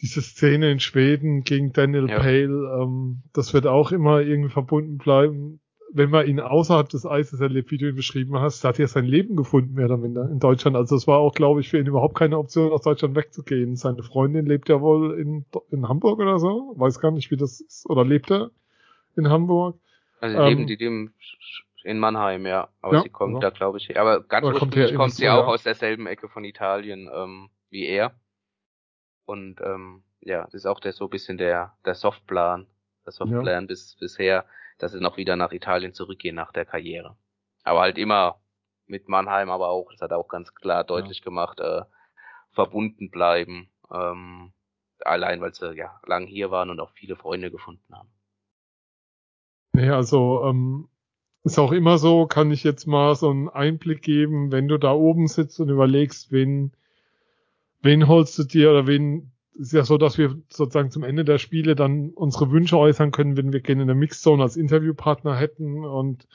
[0.00, 2.18] diese Szene in Schweden gegen Daniel ja.
[2.18, 2.80] Pale.
[2.82, 5.60] Ähm, das wird auch immer irgendwie verbunden bleiben
[5.96, 9.04] wenn man ihn außerhalb des Eises erlebt, wie du ihn beschrieben hast, hat er sein
[9.04, 10.76] Leben gefunden, mehr oder minder, in Deutschland.
[10.76, 13.76] Also es war auch, glaube ich, für ihn überhaupt keine Option, aus Deutschland wegzugehen.
[13.76, 16.74] Seine Freundin lebt ja wohl in, in Hamburg oder so.
[16.76, 17.88] Weiß gar nicht, wie das ist.
[17.88, 18.50] Oder lebt er
[19.16, 19.78] in Hamburg?
[20.20, 21.12] Also ähm, leben die dem
[21.84, 22.68] in Mannheim, ja.
[22.82, 23.40] Aber ja, sie kommt also.
[23.40, 25.46] da, glaube ich, aber ganz ursprünglich kommt, kommt sie auch ja.
[25.46, 28.12] aus derselben Ecke von Italien ähm, wie er.
[29.26, 32.66] Und ähm, ja, das ist auch der so ein bisschen der, der Softplan.
[33.04, 33.66] Der Softplan ja.
[33.66, 34.46] bis bisher
[34.78, 37.16] dass sie noch wieder nach Italien zurückgehen nach der Karriere.
[37.64, 38.40] Aber halt immer
[38.86, 41.24] mit Mannheim, aber auch, das hat er auch ganz klar deutlich ja.
[41.24, 41.82] gemacht, äh,
[42.52, 43.68] verbunden bleiben.
[43.90, 44.52] Ähm,
[45.00, 48.10] allein, weil sie ja lang hier waren und auch viele Freunde gefunden haben.
[49.72, 50.88] Nee, also ähm,
[51.42, 54.92] ist auch immer so, kann ich jetzt mal so einen Einblick geben, wenn du da
[54.92, 56.72] oben sitzt und überlegst, wen,
[57.86, 61.38] wen holst du dir oder wen ist ja so, dass wir sozusagen zum Ende der
[61.38, 65.84] Spiele dann unsere Wünsche äußern können, wenn wir gerne in der Mixzone als Interviewpartner hätten
[65.84, 66.26] und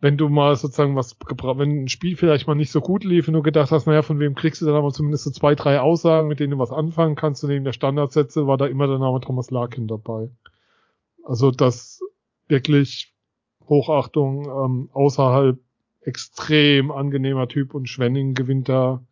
[0.00, 3.26] wenn du mal sozusagen was gebraucht, wenn ein Spiel vielleicht mal nicht so gut lief
[3.26, 5.80] und du gedacht hast, naja, von wem kriegst du dann aber zumindest so zwei, drei
[5.80, 8.98] Aussagen, mit denen du was anfangen kannst und neben der Standardsätze war da immer der
[8.98, 10.28] Name Thomas Larkin dabei.
[11.24, 12.00] Also das
[12.48, 13.14] wirklich
[13.66, 15.58] Hochachtung ähm, außerhalb
[16.02, 19.02] extrem angenehmer Typ und Schwenning gewinnt da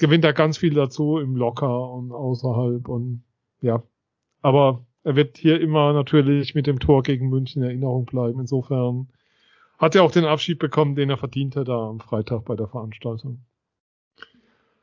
[0.00, 3.22] gewinnt er ganz viel dazu im Locker und außerhalb und
[3.60, 3.82] ja.
[4.42, 8.40] Aber er wird hier immer natürlich mit dem Tor gegen München in Erinnerung bleiben.
[8.40, 9.08] Insofern
[9.78, 13.44] hat er auch den Abschied bekommen, den er verdiente da am Freitag bei der Veranstaltung.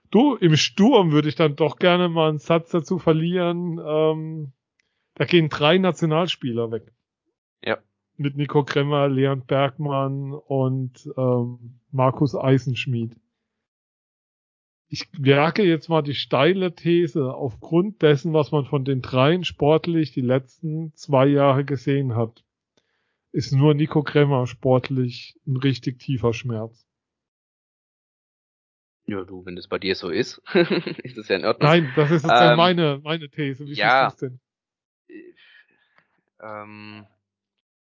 [0.09, 3.79] Du, im Sturm würde ich dann doch gerne mal einen Satz dazu verlieren.
[3.83, 4.53] Ähm,
[5.15, 6.93] da gehen drei Nationalspieler weg.
[7.65, 7.79] Ja.
[8.15, 13.15] Mit Nico Kremmer, Leon Bergmann und ähm, Markus Eisenschmied
[14.89, 20.13] ich wage jetzt mal die steile These, aufgrund dessen, was man von den dreien sportlich
[20.13, 22.43] die letzten zwei Jahre gesehen hat,
[23.31, 26.87] ist nur Nico Kremmer sportlich ein richtig tiefer Schmerz.
[29.05, 30.41] Ja, du, wenn das bei dir so ist,
[31.03, 31.69] ist das ja in Ordnung.
[31.69, 33.65] Nein, das ist jetzt ähm, meine, meine These.
[33.65, 34.39] Wie ja, ist das denn?
[36.41, 37.07] Ähm,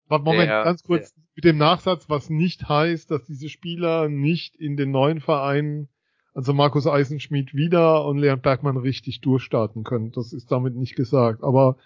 [0.07, 1.13] Warte, Moment, der, ganz kurz.
[1.13, 5.89] Der, mit dem Nachsatz, was nicht heißt, dass diese Spieler nicht in den neuen Vereinen,
[6.37, 10.11] also Markus Eisenschmidt wieder und Leon Bergmann richtig durchstarten können.
[10.11, 11.43] Das ist damit nicht gesagt.
[11.43, 11.77] Aber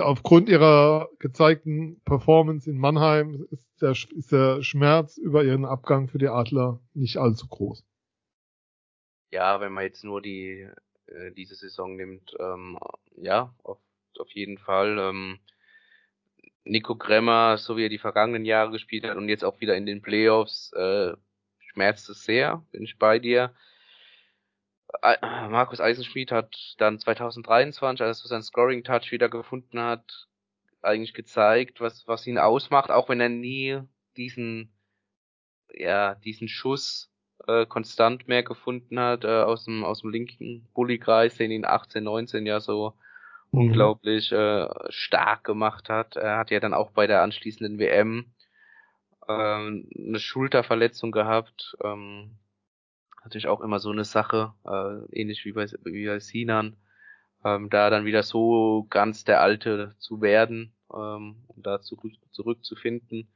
[0.00, 6.18] aufgrund ihrer gezeigten Performance in Mannheim ist der, ist der Schmerz über ihren Abgang für
[6.18, 7.84] die Adler nicht allzu groß.
[9.30, 10.68] Ja, wenn man jetzt nur die
[11.06, 12.76] äh, diese Saison nimmt, ähm,
[13.18, 13.78] ja, auf,
[14.18, 14.98] auf jeden Fall.
[14.98, 15.38] Ähm,
[16.64, 19.86] Nico Kremmer, so wie er die vergangenen Jahre gespielt hat und jetzt auch wieder in
[19.86, 21.12] den Playoffs, äh,
[21.80, 23.54] schmerzt es sehr, bin ich bei dir.
[25.48, 30.28] Markus Eisenschmidt hat dann 2023, als er seinen Scoring Touch wieder gefunden hat,
[30.82, 33.80] eigentlich gezeigt, was, was ihn ausmacht, auch wenn er nie
[34.18, 34.74] diesen,
[35.72, 37.10] ja, diesen Schuss
[37.46, 42.04] äh, konstant mehr gefunden hat, äh, aus dem, aus dem linken Bullykreis, den ihn 18,
[42.04, 42.94] 19 ja so
[43.52, 43.60] mhm.
[43.60, 46.16] unglaublich äh, stark gemacht hat.
[46.16, 48.26] Er hat ja dann auch bei der anschließenden WM
[49.30, 52.38] ähm, eine Schulterverletzung gehabt, ähm,
[53.24, 56.76] natürlich auch immer so eine Sache, äh, ähnlich wie bei, wie bei Sinan,
[57.44, 63.32] ähm, da dann wieder so ganz der Alte zu werden, ähm, um da zurück, zurückzufinden.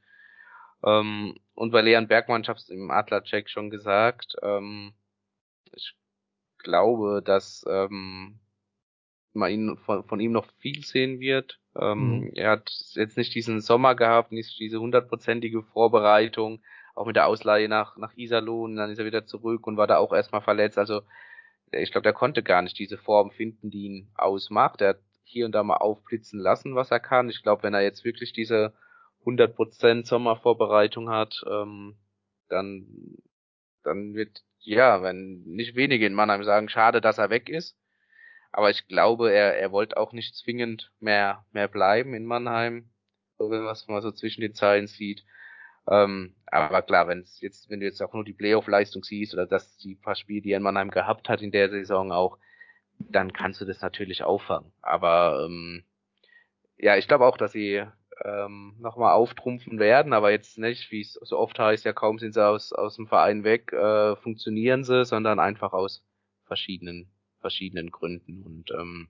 [0.83, 4.93] Ähm, und bei Leon Bergmann, ich habe es im Adler-Check schon gesagt, ähm,
[5.73, 5.95] ich
[6.59, 8.39] glaube, dass ähm,
[9.33, 11.59] man ihn von, von ihm noch viel sehen wird.
[11.79, 12.31] Ähm, mhm.
[12.35, 16.61] Er hat jetzt nicht diesen Sommer gehabt, nicht diese hundertprozentige Vorbereitung,
[16.95, 19.97] auch mit der Ausleihe nach, nach Iserlohn, dann ist er wieder zurück und war da
[19.97, 20.77] auch erstmal verletzt.
[20.77, 21.01] Also
[21.71, 24.81] ich glaube, der konnte gar nicht diese Form finden, die ihn ausmacht.
[24.81, 27.29] Er hat hier und da mal aufblitzen lassen, was er kann.
[27.29, 28.73] Ich glaube, wenn er jetzt wirklich diese
[29.25, 31.97] 100% Sommervorbereitung hat, ähm,
[32.47, 32.87] dann,
[33.83, 37.75] dann wird, ja, wenn nicht wenige in Mannheim sagen, schade, dass er weg ist.
[38.55, 42.89] Aber ich glaube, er, er wollte auch nicht zwingend mehr, mehr bleiben in Mannheim,
[43.37, 45.25] so wenn man mal so zwischen den Zeilen sieht.
[45.89, 49.45] Ähm, aber klar, wenn es jetzt, wenn du jetzt auch nur die Playoff-Leistung siehst oder
[49.45, 52.37] dass die paar Spiele, die er in Mannheim gehabt hat in der Saison auch,
[52.97, 54.71] dann kannst du das natürlich auffangen.
[54.81, 55.83] Aber ähm,
[56.77, 57.83] ja, ich glaube auch, dass sie
[58.23, 62.33] ähm, nochmal auftrumpfen werden, aber jetzt nicht, wie es so oft heißt, ja kaum sind
[62.33, 66.05] sie aus, aus dem Verein weg, äh, funktionieren sie, sondern einfach aus
[66.45, 67.11] verschiedenen,
[67.45, 68.41] verschiedenen Gründen.
[68.41, 69.07] Und ähm,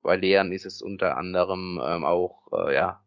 [0.00, 3.02] bei Lehren ist es unter anderem ähm, auch äh, ja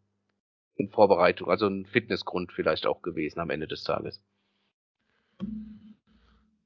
[0.76, 4.22] in Vorbereitung, also ein Fitnessgrund vielleicht auch gewesen am Ende des Tages.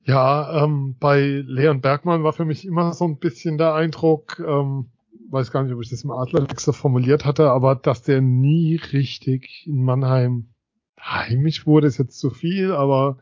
[0.02, 4.90] Ja, ähm, bei Leon Bergmann war für mich immer so ein bisschen der Eindruck, ähm,
[5.30, 8.76] weiß gar nicht, ob ich das im Adlertext so formuliert hatte, aber dass der nie
[8.76, 10.52] richtig in Mannheim
[11.00, 13.18] heimisch wurde, ist jetzt zu viel, aber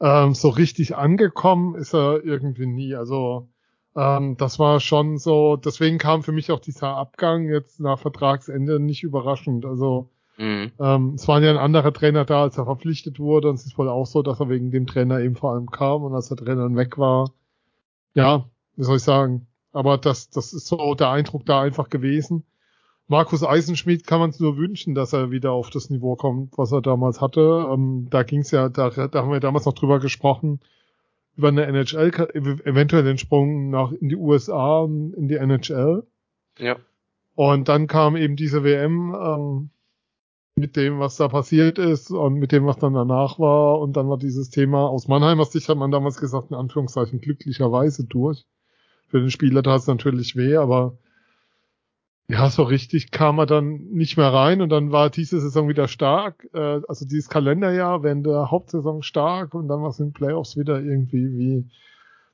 [0.00, 2.94] ähm, so richtig angekommen ist er irgendwie nie.
[2.94, 3.50] Also
[3.96, 8.78] ähm, das war schon so, deswegen kam für mich auch dieser Abgang jetzt nach Vertragsende
[8.78, 9.64] nicht überraschend.
[9.66, 10.72] Also mhm.
[10.78, 13.78] ähm, es waren ja ein anderer Trainer da, als er verpflichtet wurde und es ist
[13.78, 16.36] wohl auch so, dass er wegen dem Trainer eben vor allem kam und als der
[16.36, 17.30] Trainer dann weg war,
[18.14, 18.44] ja,
[18.76, 22.44] wie soll ich sagen, aber das, das ist so der Eindruck da einfach gewesen.
[23.08, 26.70] Markus Eisenschmidt kann man es nur wünschen, dass er wieder auf das Niveau kommt, was
[26.70, 27.66] er damals hatte.
[27.68, 30.60] Ähm, da ging es ja, da, da haben wir damals noch drüber gesprochen,
[31.36, 32.10] über eine NHL,
[32.64, 36.06] eventuell den Sprung nach in die USA, in die NHL.
[36.58, 36.76] Ja.
[37.34, 39.70] Und dann kam eben diese WM ähm,
[40.56, 43.80] mit dem, was da passiert ist und mit dem, was dann danach war.
[43.80, 48.04] Und dann war dieses Thema aus Mannheimer Sicht, hat man damals gesagt, in Anführungszeichen glücklicherweise
[48.04, 48.44] durch
[49.10, 50.96] für den Spieler tat es natürlich weh, aber
[52.30, 55.88] ja, so richtig kam er dann nicht mehr rein und dann war diese Saison wieder
[55.88, 60.56] stark, äh, also dieses Kalenderjahr während der Hauptsaison stark und dann war es in Playoffs
[60.56, 61.70] wieder irgendwie wie,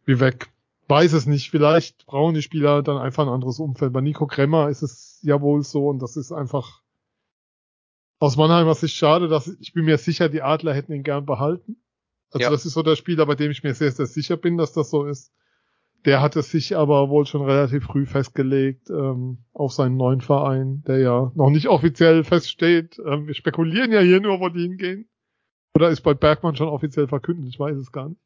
[0.05, 0.51] wie weg.
[0.89, 3.93] Weiß es nicht, vielleicht brauchen die Spieler dann einfach ein anderes Umfeld.
[3.93, 6.83] Bei Nico Kremmer ist es ja wohl so und das ist einfach
[8.19, 11.77] aus Mannheimer Sicht schade, dass ich bin mir sicher, die Adler hätten ihn gern behalten.
[12.31, 12.51] Also ja.
[12.51, 14.91] das ist so der Spieler, bei dem ich mir sehr, sehr sicher bin, dass das
[14.91, 15.33] so ist.
[16.07, 20.99] Der hatte sich aber wohl schon relativ früh festgelegt ähm, auf seinen neuen Verein, der
[20.99, 23.01] ja noch nicht offiziell feststeht.
[23.05, 25.09] Ähm, wir spekulieren ja hier nur, wo die hingehen.
[25.75, 27.49] Oder ist bei Bergmann schon offiziell verkündet?
[27.49, 28.21] Ich weiß es gar nicht.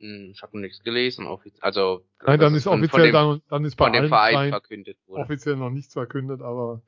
[0.00, 1.28] Hm, ich habe nichts gelesen.
[1.60, 5.20] Also Nein, dann ist offiziell dann, dann ist bei von dem Verein verkündet wurde.
[5.20, 6.80] offiziell noch nichts verkündet, aber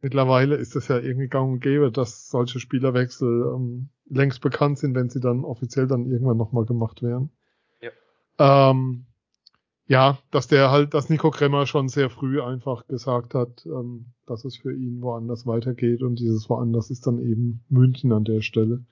[0.00, 4.96] mittlerweile ist es ja irgendwie gang und gäbe, dass solche Spielerwechsel ähm, längst bekannt sind,
[4.96, 7.30] wenn sie dann offiziell dann irgendwann nochmal gemacht werden.
[8.38, 9.06] Ähm,
[9.88, 14.44] ja, dass der halt, dass Nico Kremmer schon sehr früh einfach gesagt hat, ähm, dass
[14.44, 18.84] es für ihn woanders weitergeht und dieses woanders ist dann eben München an der Stelle.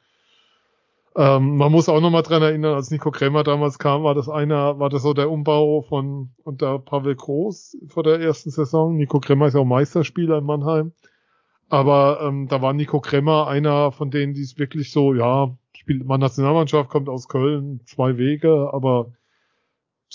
[1.16, 4.78] Ähm, man muss auch nochmal dran erinnern, als Nico Kremmer damals kam, war das einer,
[4.78, 8.96] war das so der Umbau von unter Pavel Groß vor der ersten Saison.
[8.96, 10.92] Nico Kremmer ist ja auch Meisterspieler in Mannheim.
[11.68, 16.04] Aber ähm, da war Nico Kremmer einer von denen, die es wirklich so, ja, spielt
[16.04, 19.12] mal Nationalmannschaft, kommt aus Köln, zwei Wege, aber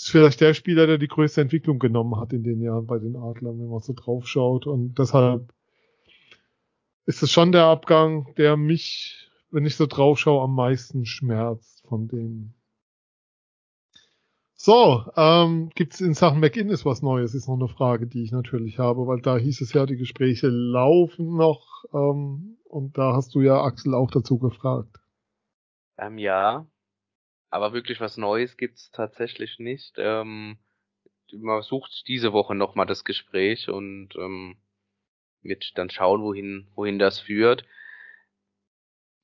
[0.02, 3.16] ist vielleicht der Spieler, der die größte Entwicklung genommen hat in den Jahren bei den
[3.16, 4.66] Adlern, wenn man so drauf schaut.
[4.66, 5.52] Und deshalb
[7.06, 11.84] ist es schon der Abgang, der mich, wenn ich so drauf schaue, am meisten schmerzt
[11.86, 12.54] von denen.
[14.54, 17.34] So, ähm, gibt es in Sachen McInnes was Neues?
[17.34, 20.48] Ist noch eine Frage, die ich natürlich habe, weil da hieß es ja, die Gespräche
[20.48, 25.00] laufen noch ähm, und da hast du ja Axel auch dazu gefragt.
[25.96, 26.66] Ähm, ja,
[27.50, 29.94] aber wirklich was Neues gibt's tatsächlich nicht.
[29.98, 30.58] Ähm,
[31.32, 34.56] man sucht diese Woche nochmal das Gespräch und ähm,
[35.42, 37.64] wird dann schauen, wohin, wohin das führt.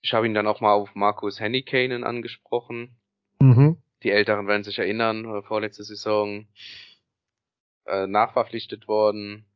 [0.03, 2.97] Ich habe ihn dann auch mal auf Markus Hennikainen angesprochen.
[3.41, 3.83] Mhm.
[4.03, 6.47] Die Älteren werden sich erinnern, äh, vorletzte Saison
[7.87, 9.47] äh, nachverpflichtet worden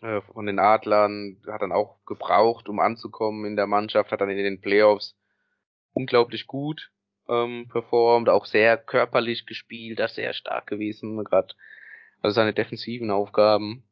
[0.00, 4.30] äh, von den Adlern, hat dann auch gebraucht, um anzukommen in der Mannschaft, hat dann
[4.30, 5.16] in den Playoffs
[5.92, 6.90] unglaublich gut
[7.28, 11.54] ähm, performt, auch sehr körperlich gespielt, da sehr stark gewesen, gerade
[12.22, 13.84] also seine defensiven Aufgaben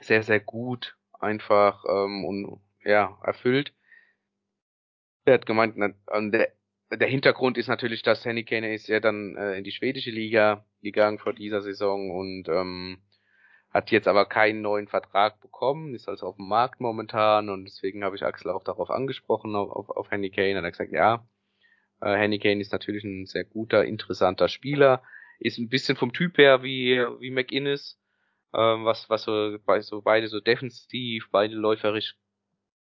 [0.00, 3.72] sehr, sehr gut einfach ähm, und ja, erfüllt.
[5.24, 5.92] Er hat gemeint, na,
[6.30, 6.52] der,
[6.90, 10.64] der Hintergrund ist natürlich, dass Henny Kane ist ja dann äh, in die schwedische Liga
[10.82, 13.00] gegangen vor dieser Saison und ähm,
[13.70, 18.04] hat jetzt aber keinen neuen Vertrag bekommen, ist also auf dem Markt momentan und deswegen
[18.04, 20.26] habe ich Axel auch darauf angesprochen, auf, auf, auf Kane.
[20.28, 21.26] Und er hat gesagt, ja,
[22.02, 25.02] äh, Henny Kane ist natürlich ein sehr guter, interessanter Spieler,
[25.38, 27.98] ist ein bisschen vom Typ her wie, wie McInnes,
[28.54, 32.16] ähm, was, was so, so beide so defensiv, beide läuferisch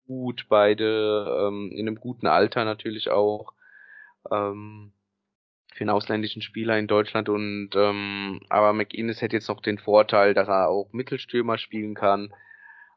[0.07, 3.53] gut, beide ähm, in einem guten Alter natürlich auch.
[4.31, 4.93] Ähm,
[5.73, 10.35] für einen ausländischen Spieler in Deutschland und ähm, aber McInnes hätte jetzt noch den Vorteil,
[10.35, 12.35] dass er auch Mittelstürmer spielen kann.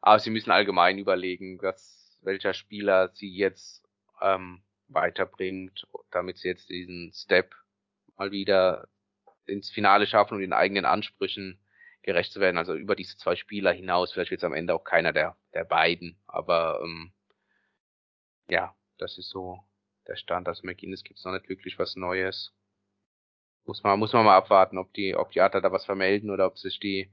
[0.02, 3.84] Aber sie müssen allgemein überlegen, dass welcher Spieler sie jetzt
[4.20, 7.54] ähm, weiterbringt, damit sie jetzt diesen Step
[8.16, 8.88] mal wieder
[9.46, 11.60] ins Finale schaffen und den eigenen Ansprüchen
[12.02, 12.58] gerecht zu werden.
[12.58, 15.64] Also über diese zwei Spieler hinaus, vielleicht wird es am Ende auch keiner der, der
[15.64, 16.18] beiden.
[16.26, 17.12] Aber ähm,
[18.48, 19.60] ja, das ist so
[20.06, 20.48] der Stand.
[20.48, 22.52] Also McInnes gibt es noch nicht wirklich was Neues.
[23.64, 26.46] Muss man, muss man mal abwarten, ob die, ob die Adler da was vermelden oder
[26.46, 27.10] ob sich die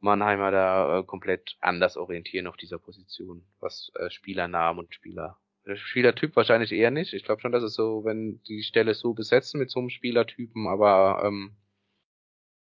[0.00, 5.38] Mannheimer da äh, komplett anders orientieren auf dieser Position, was äh, Spielernamen und Spieler
[5.74, 7.12] Spielertyp wahrscheinlich eher nicht.
[7.12, 10.66] Ich glaube schon, dass es so, wenn die Stelle so besetzen mit so einem Spielertypen,
[10.66, 11.56] aber ähm,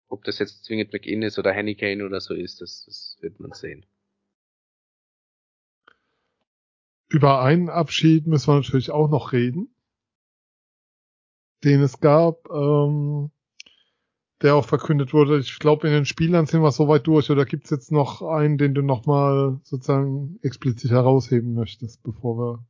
[0.08, 3.40] ob das jetzt zwingend McInn ist oder Henny Kane oder so ist, das, das wird
[3.40, 3.84] man sehen.
[7.08, 9.74] Über einen Abschied müssen wir natürlich auch noch reden,
[11.64, 13.30] den es gab, ähm,
[14.42, 15.38] der auch verkündet wurde.
[15.38, 17.30] Ich glaube, in den Spielern sind wir so weit durch.
[17.30, 22.66] Oder gibt es jetzt noch einen, den du nochmal sozusagen explizit herausheben möchtest, bevor wir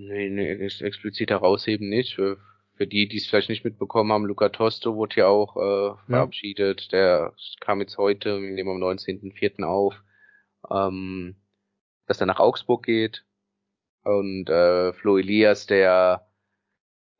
[0.00, 2.14] Nee, nee, explizit herausheben nicht.
[2.14, 2.38] Für,
[2.76, 6.82] für die, die es vielleicht nicht mitbekommen haben, Luca Tosto wurde ja auch äh, verabschiedet.
[6.82, 6.88] Ja.
[6.90, 9.64] Der kam jetzt heute, wir nehmen am 19.04.
[9.64, 10.00] auf,
[10.70, 11.34] ähm,
[12.06, 13.24] dass er nach Augsburg geht.
[14.04, 16.28] Und äh, Flo Elias, der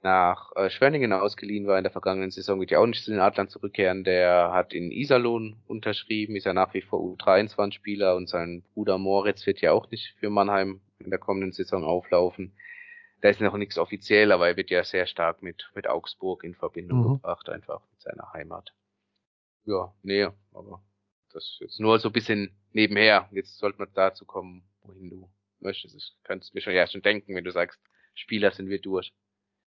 [0.03, 3.19] nach äh, Schwenningen ausgeliehen war in der vergangenen Saison, wird ja auch nicht zu den
[3.19, 4.05] Adlern zurückkehren.
[4.05, 9.45] Der hat in Iserlohn unterschrieben, ist ja nach wie vor U23-Spieler und sein Bruder Moritz
[9.49, 12.53] wird ja auch nicht für Mannheim in der kommenden Saison auflaufen.
[13.21, 16.55] Da ist noch nichts offiziell, aber er wird ja sehr stark mit, mit Augsburg in
[16.55, 17.13] Verbindung mhm.
[17.15, 18.73] gebracht, einfach mit seiner Heimat.
[19.65, 20.83] Ja, nee, aber
[21.33, 23.29] das ist jetzt nur so ein bisschen nebenher.
[23.33, 25.31] Jetzt sollte man dazu kommen, wohin du
[25.61, 25.97] möchtest.
[25.97, 27.81] Ich es mir schon ja schon denken, wenn du sagst,
[28.15, 29.13] Spieler sind wir durch.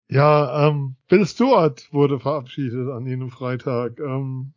[0.09, 3.99] Ja, ähm, Bill Stewart wurde verabschiedet an jenem Freitag.
[3.99, 4.53] Ähm,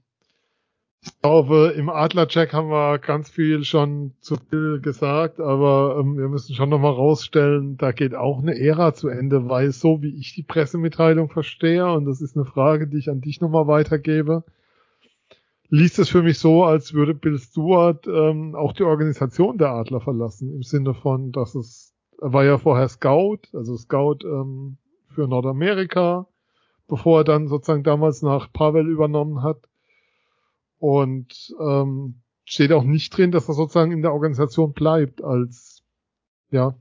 [1.05, 6.29] ich glaube, im Adler-Check haben wir ganz viel schon zu viel gesagt, aber ähm, wir
[6.29, 10.35] müssen schon nochmal rausstellen, da geht auch eine Ära zu Ende, weil so wie ich
[10.35, 14.45] die Pressemitteilung verstehe, und das ist eine Frage, die ich an dich nochmal weitergebe,
[15.71, 20.01] liest es für mich so, als würde Bill Stewart ähm, auch die Organisation der Adler
[20.01, 24.77] verlassen, im Sinne von, dass es, er war ja vorher Scout, also Scout ähm,
[25.09, 26.29] für Nordamerika,
[26.87, 29.67] bevor er dann sozusagen damals nach Pavel übernommen hat
[30.83, 35.85] und ähm, steht auch nicht drin, dass er sozusagen in der Organisation bleibt als
[36.51, 36.75] ja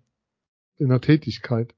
[0.78, 1.76] in der Tätigkeit.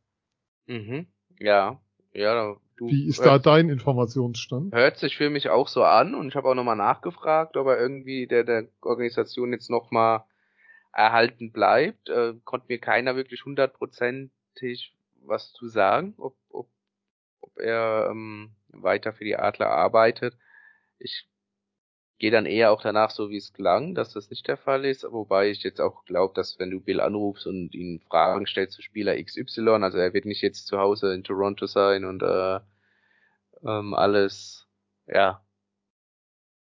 [0.65, 1.07] Mhm.
[1.37, 1.81] Ja,
[2.13, 2.55] ja.
[2.77, 4.73] Du Wie ist da dein Informationsstand?
[4.73, 7.77] Hört sich für mich auch so an und ich habe auch nochmal nachgefragt, ob er
[7.77, 10.23] irgendwie der, der Organisation jetzt nochmal
[10.93, 12.07] erhalten bleibt.
[12.07, 14.95] Äh, konnte mir keiner wirklich hundertprozentig
[15.25, 16.69] was zu sagen, ob, ob,
[17.41, 20.37] ob er ähm, weiter für die Adler arbeitet.
[20.99, 21.27] Ich
[22.23, 25.03] gehe dann eher auch danach so, wie es klang, dass das nicht der Fall ist,
[25.03, 28.81] wobei ich jetzt auch glaube, dass wenn du Bill anrufst und ihn Fragen stellst zu
[28.81, 32.61] Spieler XY, also er wird nicht jetzt zu Hause in Toronto sein und äh,
[33.65, 34.69] ähm, alles,
[35.05, 35.43] ja,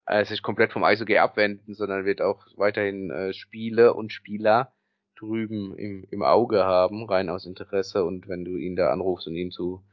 [0.05, 4.72] äh, sich komplett vom Eishockey abwenden, sondern wird auch weiterhin äh, Spiele und Spieler
[5.18, 8.05] drüben im, im Auge haben, rein aus Interesse.
[8.05, 9.84] Und wenn du ihn da anrufst und ihn zu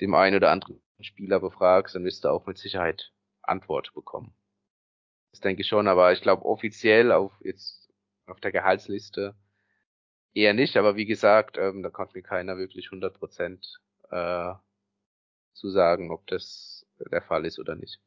[0.00, 3.10] dem einen oder anderen Spieler befragst, dann wirst du auch mit Sicherheit
[3.42, 4.32] Antwort bekommen.
[5.30, 7.88] Das denke ich schon, aber ich glaube offiziell auf jetzt
[8.26, 9.34] auf der Gehaltsliste
[10.34, 14.52] eher nicht, aber wie gesagt, ähm, da konnte mir keiner wirklich 100 Prozent äh,
[15.52, 18.00] zu sagen, ob das der Fall ist oder nicht.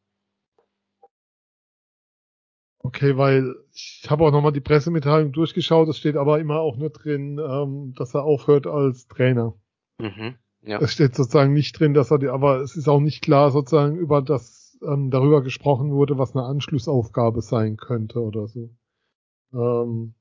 [2.84, 6.90] Okay, weil ich habe auch nochmal die Pressemitteilung durchgeschaut, es steht aber immer auch nur
[6.90, 9.54] drin, ähm, dass er aufhört als Trainer.
[10.00, 10.80] Mhm, ja.
[10.82, 13.98] Es steht sozusagen nicht drin, dass er die, aber es ist auch nicht klar sozusagen
[13.98, 18.70] über das ähm, darüber gesprochen wurde, was eine Anschlussaufgabe sein könnte oder so.
[19.54, 20.14] Ähm,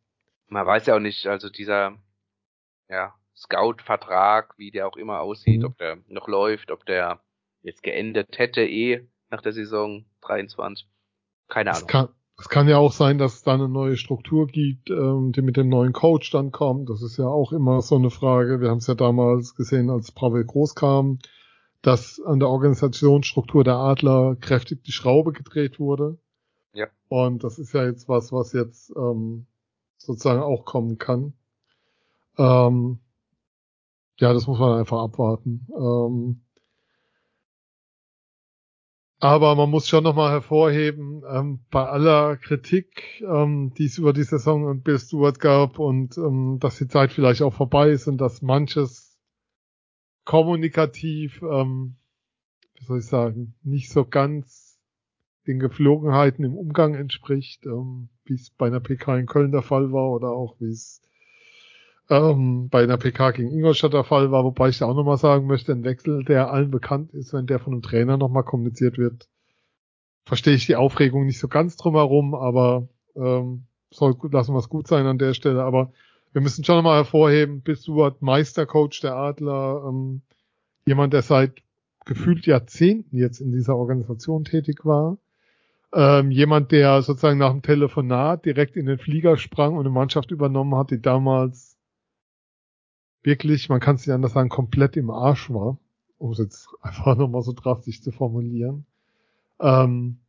[0.49, 1.97] Man weiß ja auch nicht, also dieser
[2.89, 5.67] ja, Scout-Vertrag, wie der auch immer aussieht, mhm.
[5.67, 7.21] ob der noch läuft, ob der
[7.63, 10.87] jetzt geendet hätte eh nach der Saison 23.
[11.49, 11.83] Keine Ahnung.
[11.83, 12.09] Es kann,
[12.39, 15.57] es kann ja auch sein, dass es da eine neue Struktur gibt, ähm, die mit
[15.57, 16.89] dem neuen Coach dann kommt.
[16.89, 18.61] Das ist ja auch immer so eine Frage.
[18.61, 21.19] Wir haben es ja damals gesehen, als Pavel Groß kam,
[21.83, 26.19] dass an der Organisationsstruktur der Adler kräftig die Schraube gedreht wurde.
[26.73, 26.87] Ja.
[27.09, 29.47] Und das ist ja jetzt was, was jetzt ähm,
[29.97, 31.33] sozusagen auch kommen kann.
[32.39, 33.01] Ähm,
[34.19, 35.67] ja, das muss man einfach abwarten.
[35.75, 36.43] Ähm,
[39.23, 44.23] aber man muss schon nochmal hervorheben, ähm, bei aller Kritik, ähm, die es über die
[44.23, 48.19] Saison und Bill Stewart gab und ähm, dass die Zeit vielleicht auch vorbei ist und
[48.19, 49.10] dass manches
[50.25, 51.97] kommunikativ, ähm,
[52.75, 54.79] wie soll ich sagen, nicht so ganz
[55.47, 59.93] den Geflogenheiten im Umgang entspricht, ähm, wie es bei einer PK in Köln der Fall
[59.93, 61.03] war oder auch wie es
[62.09, 65.47] ähm, bei einer PK gegen Ingolstadt der Fall war, wobei ich da auch nochmal sagen
[65.47, 69.29] möchte, ein Wechsel, der allen bekannt ist, wenn der von einem Trainer nochmal kommuniziert wird,
[70.25, 74.69] verstehe ich die Aufregung nicht so ganz drumherum, aber ähm, soll gut, lassen wir es
[74.69, 75.65] gut sein an der Stelle.
[75.65, 75.93] Aber
[76.33, 80.23] wir müssen schon nochmal hervorheben, bist du Meistercoach der Adler, ähm,
[80.87, 81.63] jemand, der seit
[82.05, 85.19] gefühlt Jahrzehnten jetzt in dieser Organisation tätig war.
[85.93, 90.31] Ähm, jemand, der sozusagen nach dem Telefonat direkt in den Flieger sprang und eine Mannschaft
[90.31, 91.77] übernommen hat, die damals
[93.23, 95.79] wirklich, man kann es nicht anders sagen, komplett im Arsch war,
[96.19, 98.87] um es jetzt einfach nochmal so drastisch zu formulieren.
[99.59, 100.21] Ähm,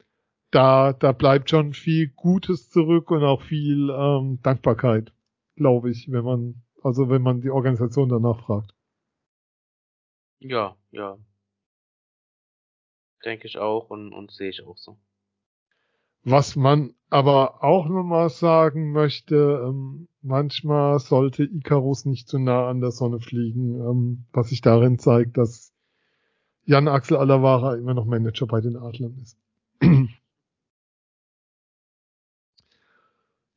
[0.50, 5.14] da, da bleibt schon viel Gutes zurück und auch viel ähm, Dankbarkeit,
[5.62, 8.74] glaube ich, wenn man, also wenn man die Organisation danach fragt.
[10.40, 11.20] Ja, ja.
[13.24, 14.98] Denke ich auch und, und sehe ich auch so.
[16.24, 22.82] Was man aber auch nochmal sagen möchte, ähm, manchmal sollte Icarus nicht zu nah an
[22.82, 25.74] der Sonne fliegen, ähm, was sich darin zeigt, dass
[26.66, 29.38] Jan Axel Alavara immer noch Manager bei den Adlern ist.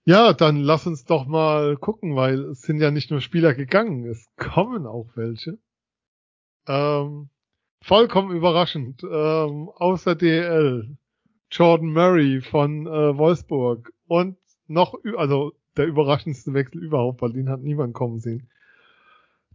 [0.05, 4.05] ja, dann lass uns doch mal gucken, weil es sind ja nicht nur Spieler gegangen,
[4.05, 5.59] es kommen auch welche.
[6.67, 7.29] Ähm,
[7.83, 10.97] vollkommen überraschend, ähm, außer DL
[11.51, 14.37] Jordan Murray von äh, Wolfsburg und
[14.67, 18.49] noch, also der überraschendste Wechsel überhaupt, weil den hat niemand kommen sehen.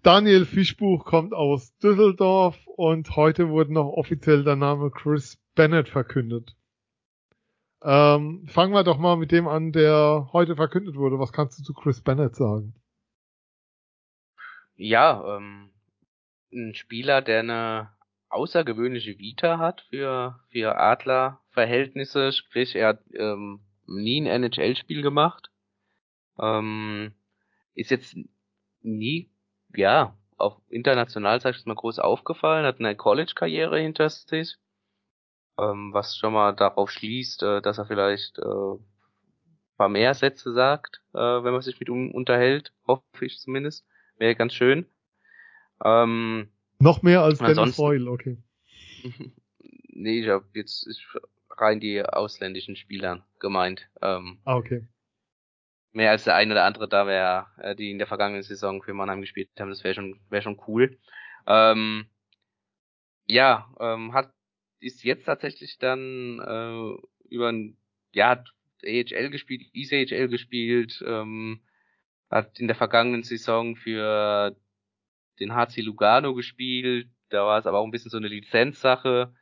[0.01, 6.55] Daniel Fischbuch kommt aus Düsseldorf und heute wurde noch offiziell der Name Chris Bennett verkündet.
[7.81, 11.19] Ähm, fangen wir doch mal mit dem an, der heute verkündet wurde.
[11.19, 12.73] Was kannst du zu Chris Bennett sagen?
[14.75, 15.71] Ja, ähm,
[16.51, 17.89] ein Spieler, der eine
[18.29, 25.49] außergewöhnliche Vita hat für, für Adler-Verhältnisse, sprich er hat ähm, nie ein NHL-Spiel gemacht,
[26.39, 27.13] ähm,
[27.73, 28.15] ist jetzt
[28.81, 29.31] nie,
[29.75, 34.55] ja, auch international, sag ich mal, groß aufgefallen, hat eine College-Karriere hinter sich,
[35.61, 38.77] ähm, was schon mal darauf schließt, äh, dass er vielleicht äh,
[39.79, 43.87] paar mehr Sätze sagt, äh, wenn man sich mit ihm unterhält, hoffe ich zumindest,
[44.17, 44.85] wäre ganz schön.
[45.83, 46.49] Ähm,
[46.79, 48.37] noch mehr als Dennis Royal, okay.
[49.87, 50.85] nee, ich habe jetzt
[51.49, 53.89] rein die ausländischen Spieler gemeint.
[54.01, 54.85] Ähm, ah, okay.
[55.93, 58.93] Mehr als der eine oder andere da wäre, äh, die in der vergangenen Saison für
[58.93, 60.97] Mannheim gespielt haben, das wäre schon, wäre schon cool.
[61.47, 62.05] Ähm,
[63.27, 64.33] ja, ähm, hat,
[64.79, 67.77] ist jetzt tatsächlich dann äh, über ein,
[68.13, 68.43] ja,
[68.83, 71.61] AHL gespielt, ECHL gespielt, ähm,
[72.29, 74.55] hat in der vergangenen Saison für
[75.39, 77.09] den HC Lugano gespielt.
[77.29, 79.33] Da war es aber auch ein bisschen so eine Lizenzsache.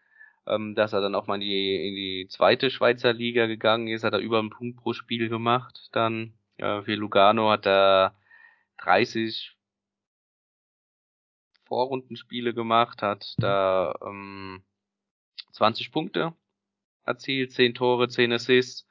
[0.48, 4.04] ähm, dass er dann auch mal in die, in die zweite Schweizer Liga gegangen ist,
[4.04, 5.90] hat er über einen Punkt pro Spiel gemacht.
[5.92, 8.16] Dann äh, für Lugano hat er
[8.80, 9.58] 30
[11.66, 14.64] Vorrundenspiele gemacht, hat da ähm,
[15.58, 16.34] 20 Punkte
[17.04, 18.88] erzielt, 10 Tore, 10 Assists.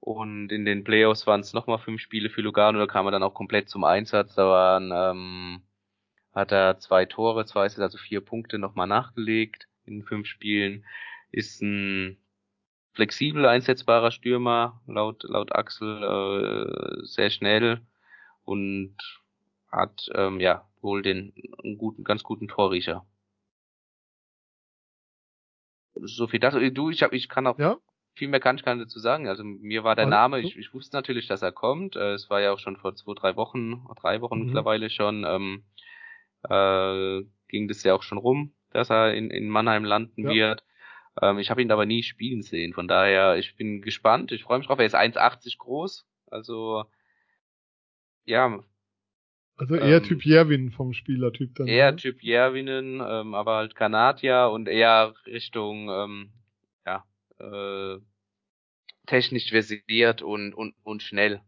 [0.00, 3.22] Und in den Playoffs waren es nochmal fünf Spiele für Lugano, da kam er dann
[3.22, 4.34] auch komplett zum Einsatz.
[4.34, 5.62] Da waren, ähm,
[6.34, 10.84] hat er zwei Tore, zwei Assists, also vier Punkte nochmal nachgelegt in fünf Spielen.
[11.30, 12.18] Ist ein
[12.94, 17.80] flexibel einsetzbarer Stürmer, laut, laut Axel, äh, sehr schnell
[18.44, 18.96] und
[19.70, 21.32] hat ähm, ja wohl den
[21.62, 23.06] einen guten, ganz guten Torriecher.
[25.94, 26.54] So viel das.
[26.72, 27.78] Du, ich hab, ich kann auch Ja?
[28.14, 29.28] viel mehr kann ich gar nicht dazu sagen.
[29.28, 31.96] Also mir war der Name, ich, ich wusste natürlich, dass er kommt.
[31.96, 34.44] Äh, Es war ja auch schon vor zwei, drei Wochen, drei Wochen Mhm.
[34.46, 35.64] mittlerweile schon, ähm,
[36.48, 40.30] äh, ging das ja auch schon rum, dass er in, in Mannheim landen Ja.
[40.30, 40.64] wird.
[41.20, 42.72] Ähm, ich habe ihn aber nie spielen sehen.
[42.72, 44.32] Von daher, ich bin gespannt.
[44.32, 44.78] Ich freue mich drauf.
[44.78, 46.06] Er ist 1,80 groß.
[46.30, 46.84] Also
[48.24, 48.60] ja,
[49.62, 51.68] Also eher Ähm, Typ Jerwin vom Spielertyp dann.
[51.68, 51.96] eher ne?
[51.96, 56.32] Typ Järvinen, ähm, aber halt Kanadier und eher Richtung ähm,
[56.84, 57.04] ja,
[57.38, 58.00] äh,
[59.06, 61.42] technisch versiert und, und, und schnell.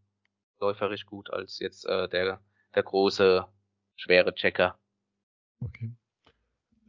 [0.60, 2.40] Läuferisch gut als jetzt äh, der,
[2.76, 3.46] der große,
[3.96, 4.78] schwere Checker.
[5.58, 5.90] Okay.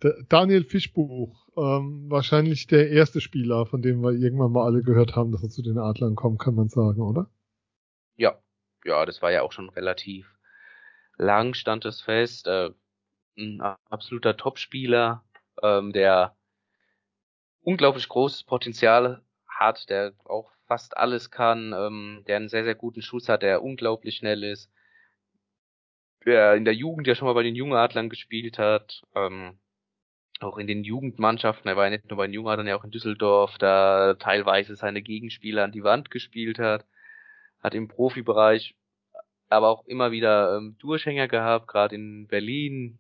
[0.04, 5.16] Der Daniel Fischbuch, ähm, wahrscheinlich der erste Spieler, von dem wir irgendwann mal alle gehört
[5.16, 7.32] haben, dass er zu den Adlern kommt, kann man sagen, oder?
[8.16, 8.38] Ja,
[8.84, 10.35] ja, das war ja auch schon relativ
[11.18, 12.48] lang, stand es fest.
[12.48, 12.72] Äh,
[13.38, 15.24] ein absoluter Topspieler,
[15.62, 16.36] ähm, der
[17.62, 23.02] unglaublich großes Potenzial hat, der auch fast alles kann, ähm, der einen sehr, sehr guten
[23.02, 24.72] Schuss hat, der unglaublich schnell ist,
[26.26, 29.60] der in der Jugend ja schon mal bei den Jungadlern gespielt hat, ähm,
[30.40, 32.92] auch in den Jugendmannschaften, er war ja nicht nur bei den Jungadlern, ja auch in
[32.92, 36.86] Düsseldorf, da teilweise seine Gegenspieler an die Wand gespielt hat,
[37.62, 38.76] hat im Profibereich
[39.50, 43.00] aber auch immer wieder ähm, Durchhänger gehabt, gerade in Berlin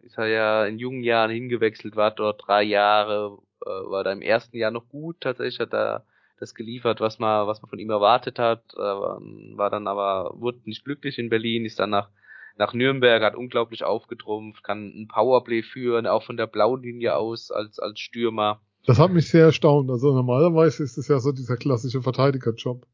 [0.00, 4.22] ist er ja in jungen Jahren hingewechselt, war dort drei Jahre, äh, war da im
[4.22, 6.04] ersten Jahr noch gut, tatsächlich hat er
[6.38, 10.60] das geliefert, was man, was man von ihm erwartet hat, äh, war dann aber, wurde
[10.64, 12.10] nicht glücklich in Berlin, ist dann nach,
[12.56, 17.50] nach Nürnberg, hat unglaublich aufgetrumpft, kann ein Powerplay führen, auch von der blauen Linie aus
[17.50, 18.60] als, als Stürmer.
[18.86, 19.90] Das hat mich sehr erstaunt.
[19.90, 22.86] Also normalerweise ist es ja so dieser klassische Verteidigerjob.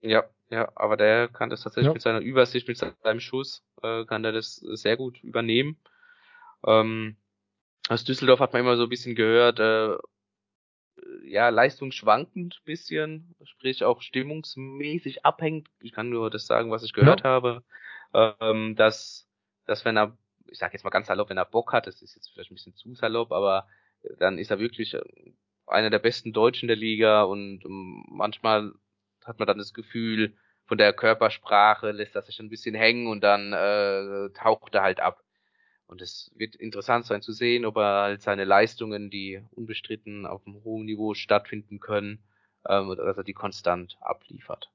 [0.00, 1.92] Ja, ja, aber der kann das tatsächlich Ja.
[1.94, 5.78] mit seiner Übersicht, mit seinem Schuss, äh, kann er das sehr gut übernehmen.
[6.66, 7.16] Ähm,
[7.88, 9.96] aus Düsseldorf hat man immer so ein bisschen gehört, äh,
[11.22, 15.68] ja, leistungsschwankend bisschen, sprich auch stimmungsmäßig abhängt.
[15.80, 17.62] Ich kann nur das sagen, was ich gehört habe,
[18.14, 19.28] ähm, dass,
[19.66, 22.14] dass wenn er, ich sag jetzt mal ganz salopp, wenn er Bock hat, das ist
[22.14, 23.66] jetzt vielleicht ein bisschen zu salopp, aber
[24.18, 25.02] dann ist er wirklich äh,
[25.66, 28.72] einer der besten Deutschen der Liga und ähm, manchmal
[29.28, 33.22] hat man dann das Gefühl, von der Körpersprache lässt er sich ein bisschen hängen und
[33.22, 35.22] dann äh, taucht er halt ab.
[35.86, 40.46] Und es wird interessant sein zu sehen, ob er halt seine Leistungen, die unbestritten auf
[40.46, 42.18] einem hohen Niveau stattfinden können,
[42.68, 44.70] ähm, oder dass er die konstant abliefert.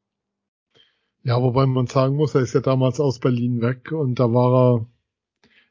[1.24, 4.80] Ja, wobei man sagen muss, er ist ja damals aus Berlin weg und da war
[4.82, 4.86] er,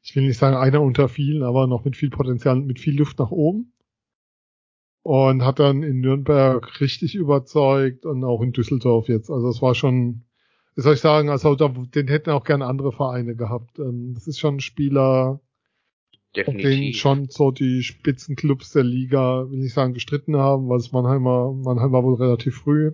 [0.03, 3.19] ich will nicht sagen einer unter vielen, aber noch mit viel Potenzial, mit viel Luft
[3.19, 3.72] nach oben.
[5.05, 9.31] Und hat dann in Nürnberg richtig überzeugt und auch in Düsseldorf jetzt.
[9.31, 10.23] Also es war schon,
[10.77, 13.79] wie soll ich sagen, also da, den hätten auch gerne andere Vereine gehabt.
[13.81, 15.41] Ähm, Das ist schon ein Spieler,
[16.35, 16.97] auf den Definitiv.
[17.01, 21.91] schon so die Spitzenclubs der Liga, will ich sagen, gestritten haben, weil es Mannheimer, Mannheim
[21.93, 22.93] war wohl relativ früh.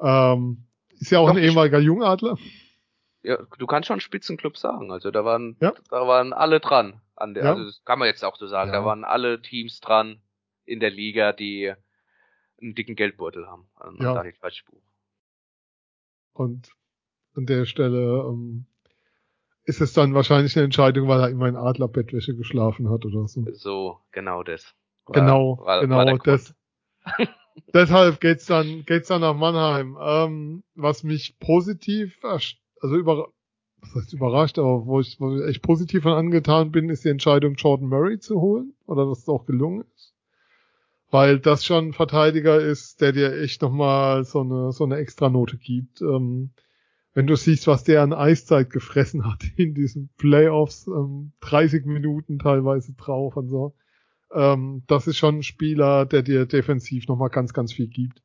[0.00, 0.64] Ähm,
[0.98, 2.36] ist ja auch Doch, ein ehemaliger Jungadler.
[3.22, 4.90] Ja, du kannst schon Spitzenclub sagen.
[4.92, 5.74] Also da waren, Ja.
[5.90, 7.00] da waren alle dran.
[7.16, 7.50] An der, Ja.
[7.52, 8.72] Also das kann man jetzt auch so sagen.
[8.72, 8.78] Ja.
[8.80, 10.20] Da waren alle Teams dran
[10.70, 11.72] in der Liga, die
[12.60, 13.68] einen dicken Geldbeutel haben.
[13.74, 14.14] An Ja.
[14.14, 14.34] Daniel.
[16.32, 16.70] Und
[17.34, 18.66] an der Stelle ähm,
[19.64, 23.44] ist es dann wahrscheinlich eine Entscheidung, weil er immer in Adlerbettwäsche geschlafen hat oder so.
[23.52, 24.74] So, genau das.
[25.06, 26.16] War- genau, war- genau.
[26.18, 26.54] das,
[27.74, 29.96] deshalb geht's dann, geht's dann nach Mannheim.
[30.00, 33.32] Ähm, was mich positiv, also über,
[33.80, 37.08] was heißt überrascht, aber wo ich, wo ich echt positiv von angetan bin, ist die
[37.08, 38.74] Entscheidung, Jordan Murray zu holen.
[38.86, 40.09] Oder dass es auch gelungen ist.
[41.10, 45.56] Weil das schon ein Verteidiger ist, der dir echt nochmal so eine, so eine Extranote
[45.56, 46.00] gibt.
[46.02, 46.52] Ähm,
[47.12, 52.38] wenn du siehst, was der an Eiszeit gefressen hat in diesen Playoffs, ähm, 30 Minuten
[52.38, 53.74] teilweise drauf und so.
[54.32, 58.22] Ähm, das ist schon ein Spieler, der dir defensiv nochmal ganz, ganz viel gibt.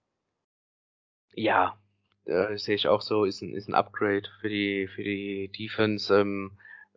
[1.33, 1.77] Ja,
[2.25, 6.15] äh, sehe ich auch so, ist ein, ist ein Upgrade für die, für die Defense.
[6.15, 6.51] Ähm,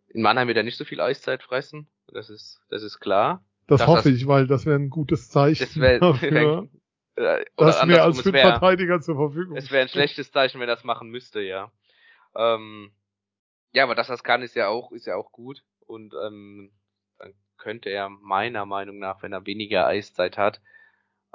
[0.08, 3.44] in Mannheim wird er nicht so viel Eiszeit fressen, das ist, das ist klar.
[3.68, 6.68] Das, das hoffe ich, weil das wäre ein gutes Zeichen das wär, dafür,
[7.16, 10.68] äh, dass mehr als fünf wär, Verteidiger zur Verfügung Es wäre ein schlechtes Zeichen, wenn
[10.68, 11.70] er das machen müsste, ja.
[12.34, 12.90] Ähm,
[13.72, 15.62] ja, aber dass er es kann, ist ja auch, ist ja auch gut.
[15.86, 16.70] Und ähm,
[17.18, 20.62] dann könnte er meiner Meinung nach, wenn er weniger Eiszeit hat,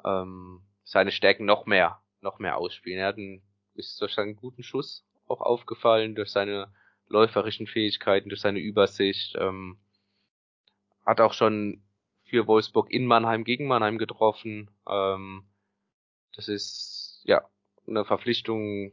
[0.03, 2.99] ähm, seine Stärken noch mehr, noch mehr ausspielen.
[2.99, 3.43] Er hat einen,
[3.75, 6.73] ist durch seinen guten Schuss auch aufgefallen, durch seine
[7.09, 9.35] läuferischen Fähigkeiten, durch seine Übersicht.
[9.39, 9.77] Ähm,
[11.05, 11.83] hat auch schon
[12.33, 14.71] für Wolfsburg in Mannheim gegen Mannheim getroffen.
[14.89, 15.43] Ähm,
[16.35, 17.47] das ist ja
[17.85, 18.91] eine Verpflichtung,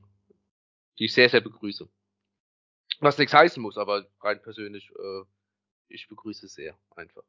[0.98, 1.88] die ich sehr, sehr begrüße.
[3.00, 5.22] Was nichts heißen muss, aber rein persönlich, äh,
[5.88, 7.22] ich begrüße es sehr einfach.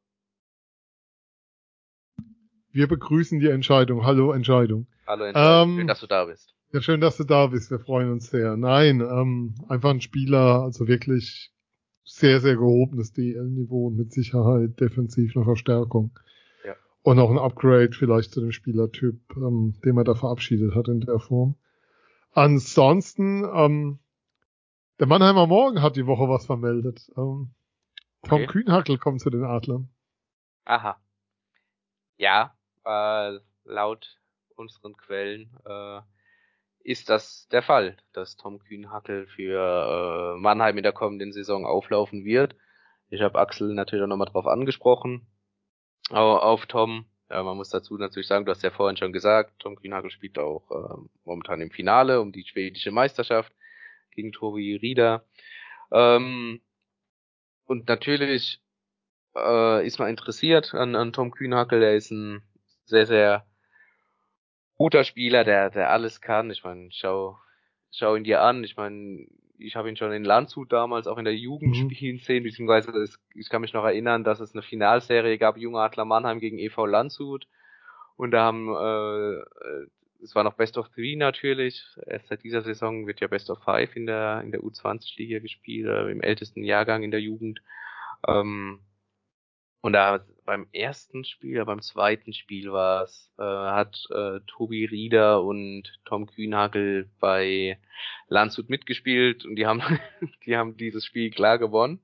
[2.72, 4.04] Wir begrüßen die Entscheidung.
[4.04, 4.86] Hallo Entscheidung.
[5.06, 5.70] Hallo Entscheidung.
[5.70, 6.54] Ähm, schön, dass du da bist.
[6.72, 7.70] Ja, schön, dass du da bist.
[7.70, 8.58] Wir freuen uns sehr.
[8.58, 11.54] Nein, ähm, einfach ein Spieler, also wirklich
[12.04, 16.18] sehr, sehr gehobenes DL-Niveau und mit Sicherheit defensiv eine Verstärkung.
[16.64, 16.74] Ja.
[17.02, 21.00] Und auch ein Upgrade vielleicht zu dem Spielertyp, ähm, den man da verabschiedet hat in
[21.00, 21.56] der Form.
[22.32, 23.98] Ansonsten, ähm,
[24.98, 27.10] der Mannheimer Morgen hat die Woche was vermeldet.
[27.16, 27.54] Ähm,
[28.22, 28.46] Tom okay.
[28.46, 29.88] Kühnhackel kommt zu den Adlern.
[30.64, 30.96] Aha.
[32.16, 34.18] Ja, äh, laut
[34.56, 36.00] unseren Quellen äh,
[36.84, 42.24] ist das der Fall, dass Tom Kühnhackel für äh, Mannheim in der kommenden Saison auflaufen
[42.24, 42.54] wird.
[43.08, 45.26] Ich habe Axel natürlich auch nochmal drauf angesprochen,
[46.10, 47.06] auf Tom.
[47.30, 50.38] Ja, man muss dazu natürlich sagen, du hast ja vorhin schon gesagt, Tom Kühnhackel spielt
[50.38, 53.52] auch äh, momentan im Finale um die schwedische Meisterschaft
[54.10, 55.24] gegen Tobi Rieder.
[55.90, 56.60] Ähm,
[57.64, 58.60] und natürlich
[59.34, 62.42] äh, ist man interessiert an, an Tom Kühnhackel, der ist ein
[62.84, 63.46] sehr, sehr
[64.76, 66.50] guter Spieler, der, der alles kann.
[66.50, 67.38] Ich meine, schau,
[67.90, 68.64] schau ihn dir an.
[68.64, 69.26] Ich meine,
[69.58, 71.90] ich habe ihn schon in Landshut damals auch in der Jugend mhm.
[71.90, 75.80] spielen sehen, beziehungsweise es, ich kann mich noch erinnern, dass es eine Finalserie gab, Junge
[75.80, 77.46] Adler Mannheim gegen EV Landshut.
[78.16, 81.84] Und da haben, äh, es war noch Best of Three natürlich.
[82.06, 85.88] Erst seit dieser Saison wird ja Best of Five in der, in der U20-Liga gespielt,
[85.88, 87.62] äh, im ältesten Jahrgang in der Jugend.
[88.28, 88.80] Ähm,
[89.80, 95.42] und da beim ersten Spiel, beim zweiten Spiel war es, äh, hat äh, Tobi Rieder
[95.42, 97.78] und Tom Kühnhagel bei
[98.28, 99.82] Landshut mitgespielt und die haben,
[100.46, 102.00] die haben dieses Spiel klar gewonnen.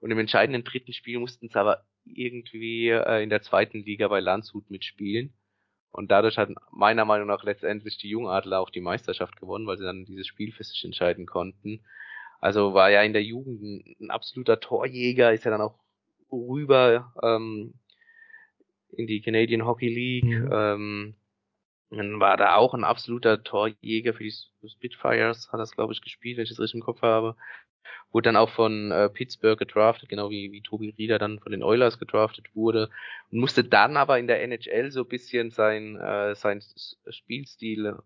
[0.00, 4.20] Und im entscheidenden dritten Spiel mussten sie aber irgendwie äh, in der zweiten Liga bei
[4.20, 5.34] Landshut mitspielen.
[5.90, 9.84] Und dadurch hat meiner Meinung nach letztendlich die Jungadler auch die Meisterschaft gewonnen, weil sie
[9.84, 11.84] dann dieses Spiel für sich entscheiden konnten.
[12.40, 13.62] Also war ja in der Jugend
[14.00, 15.78] ein absoluter Torjäger, ist ja dann auch
[16.36, 17.74] rüber ähm,
[18.90, 20.40] in die Canadian Hockey League.
[20.40, 20.50] Mhm.
[20.52, 21.14] Ähm,
[21.90, 24.34] dann war da auch ein absoluter Torjäger für die
[24.68, 27.36] Spitfires, hat das glaube ich gespielt, wenn ich das richtig im Kopf habe.
[28.10, 31.62] Wurde dann auch von äh, Pittsburgh gedraftet, genau wie, wie Tobi Rieder dann von den
[31.62, 32.90] Oilers gedraftet wurde.
[33.30, 36.62] Und musste dann aber in der NHL so bisschen sein, äh, sein
[37.08, 37.96] Spielstil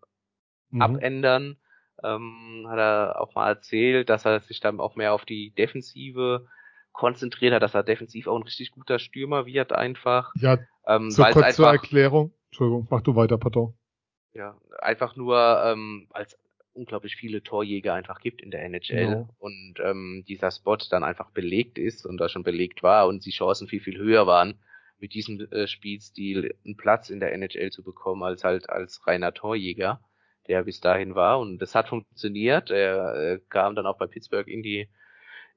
[0.70, 0.82] mhm.
[0.82, 1.56] abändern.
[2.02, 6.46] Ähm, hat er auch mal erzählt, dass er sich dann auch mehr auf die Defensive
[6.92, 10.32] konzentriert hat, dass er defensiv auch ein richtig guter Stürmer wird einfach.
[10.36, 12.32] Ja, ähm, so kurz einfach, zur Erklärung.
[12.46, 13.74] Entschuldigung, mach du weiter, pardon.
[14.32, 16.36] Ja, einfach nur, ähm, als
[16.72, 19.28] unglaublich viele Torjäger einfach gibt in der NHL ja.
[19.38, 23.32] und ähm, dieser Spot dann einfach belegt ist und da schon belegt war und die
[23.32, 24.54] Chancen viel, viel höher waren,
[24.98, 29.34] mit diesem äh, Spielstil einen Platz in der NHL zu bekommen, als halt als reiner
[29.34, 30.00] Torjäger,
[30.46, 31.40] der bis dahin war.
[31.40, 32.70] Und das hat funktioniert.
[32.70, 34.88] Er äh, kam dann auch bei Pittsburgh in die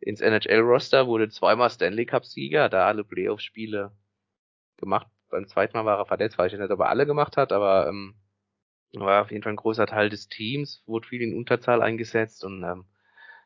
[0.06, 3.91] ins NHL-Roster, wurde zweimal Stanley Cup-Sieger, da alle Playoff-Spiele
[4.78, 5.08] gemacht.
[5.30, 7.88] Beim zweiten Mal war er verletzt, weiß ich nicht, ob er alle gemacht hat, aber
[7.88, 8.16] ähm,
[8.93, 12.64] war auf jeden Fall ein großer Teil des Teams, wurde viel in Unterzahl eingesetzt und
[12.64, 12.86] ähm,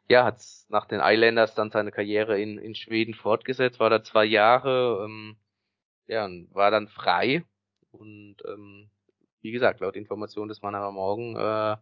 [0.10, 4.26] ja, hat nach den Islanders dann seine Karriere in, in Schweden fortgesetzt, war da zwei
[4.26, 5.38] Jahre, ähm,
[6.08, 7.43] ja, und war dann frei
[7.91, 8.89] und ähm,
[9.41, 11.78] wie gesagt, laut Informationen des Mannheimer Morgen äh,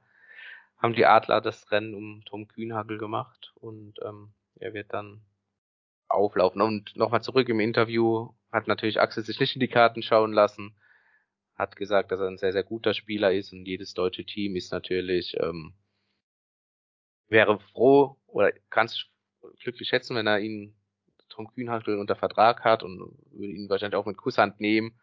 [0.77, 5.21] haben die Adler das Rennen um Tom Kühnhagel gemacht und ähm, er wird dann
[6.07, 6.61] auflaufen.
[6.61, 10.75] Und nochmal zurück im Interview hat natürlich Axel sich nicht in die Karten schauen lassen.
[11.55, 14.71] Hat gesagt, dass er ein sehr, sehr guter Spieler ist und jedes deutsche Team ist
[14.71, 15.73] natürlich, ähm,
[17.27, 19.09] wäre froh oder kann sich
[19.61, 20.75] glücklich schätzen, wenn er ihn
[21.29, 22.99] Tom Kühnhachtel unter Vertrag hat und
[23.31, 24.99] würde ihn wahrscheinlich auch mit Kusshand nehmen.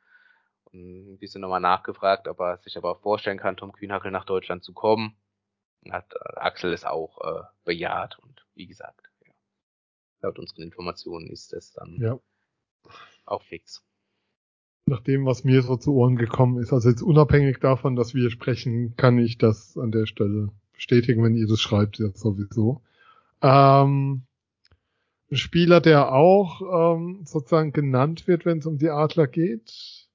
[0.65, 4.25] Und ein bisschen nochmal nachgefragt, ob er sich aber auch vorstellen kann, Tom Kühnhackel nach
[4.25, 5.17] Deutschland zu kommen.
[5.91, 9.12] Hat äh, Axel es auch äh, bejaht und wie gesagt,
[10.23, 12.19] laut unseren Informationen ist es dann ja.
[13.25, 13.83] auch fix.
[14.87, 18.31] Nach dem, was mir so zu Ohren gekommen ist, also jetzt unabhängig davon, dass wir
[18.31, 22.83] sprechen, kann ich das an der Stelle bestätigen, wenn ihr das schreibt, ja sowieso.
[23.43, 24.23] Ähm,
[25.31, 30.09] Ein Spieler, der auch ähm, sozusagen genannt wird, wenn es um die Adler geht.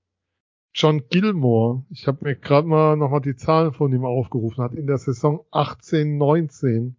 [0.74, 1.84] John Gilmore.
[1.90, 4.64] Ich habe mir gerade mal nochmal die Zahlen von ihm aufgerufen.
[4.64, 6.98] Hat in der Saison 18, 19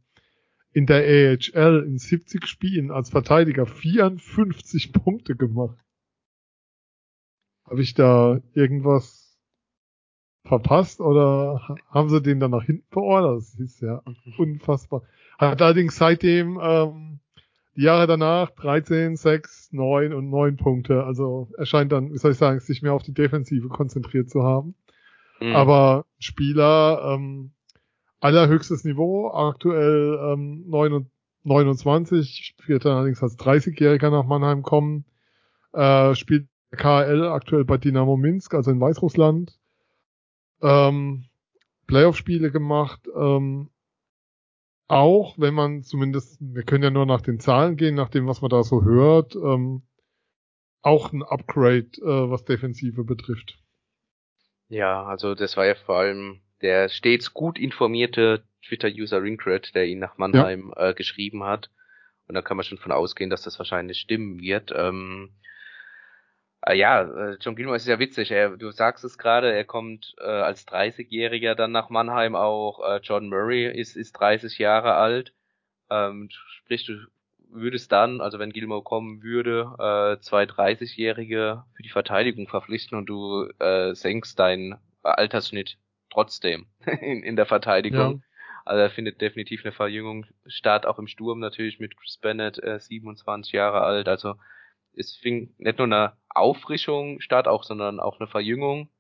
[0.79, 5.77] in der AHL in 70 Spielen als Verteidiger 54 Punkte gemacht.
[7.65, 9.37] Habe ich da irgendwas
[10.45, 13.39] verpasst oder haben sie den dann nach hinten verordert?
[13.39, 14.03] Das ist ja
[14.39, 15.03] unfassbar.
[15.37, 17.19] Hat allerdings seitdem ähm,
[17.75, 21.03] die Jahre danach 13, 6, 9 und 9 Punkte.
[21.03, 24.45] Also er scheint dann, wie soll ich sagen, sich mehr auf die Defensive konzentriert zu
[24.45, 24.77] haben.
[25.41, 25.57] Mhm.
[25.57, 27.51] Aber Spieler, ähm,
[28.21, 35.05] allerhöchstes Niveau, aktuell ähm, 29, wird dann allerdings als 30-Jähriger nach Mannheim kommen,
[35.73, 39.59] äh, spielt KL aktuell bei Dynamo Minsk, also in Weißrussland,
[40.63, 41.25] ähm,
[41.87, 43.71] Playoff-Spiele gemacht, ähm,
[44.89, 48.41] auch wenn man zumindest, wir können ja nur nach den Zahlen gehen, nach dem, was
[48.41, 49.83] man da so hört, ähm,
[50.83, 53.59] auch ein Upgrade, äh, was Defensive betrifft.
[54.69, 59.99] Ja, also das war ja vor allem der stets gut informierte Twitter-User Ringcred, der ihn
[59.99, 60.91] nach Mannheim ja.
[60.91, 61.71] äh, geschrieben hat.
[62.27, 64.73] Und da kann man schon von ausgehen, dass das wahrscheinlich stimmen wird.
[64.75, 65.31] Ähm,
[66.63, 68.31] äh, ja, äh, John Gilmore ist ja witzig.
[68.31, 72.81] Er, du sagst es gerade, er kommt äh, als 30-Jähriger dann nach Mannheim auch.
[72.87, 75.33] Äh, John Murray ist, ist 30 Jahre alt.
[75.91, 77.07] Ähm, sprich, du
[77.51, 83.07] würdest dann, also wenn Gilmore kommen würde, äh, zwei 30-Jährige für die Verteidigung verpflichten und
[83.07, 85.79] du äh, senkst deinen Altersschnitt
[86.11, 86.67] trotzdem
[87.01, 88.19] in, in der Verteidigung.
[88.19, 88.29] Ja.
[88.65, 92.79] Also er findet definitiv eine Verjüngung statt, auch im Sturm natürlich mit Chris Bennett, äh,
[92.79, 94.09] 27 Jahre alt.
[94.09, 94.35] Also
[94.95, 98.91] es fing nicht nur eine Auffrischung statt, auch, sondern auch eine Verjüngung.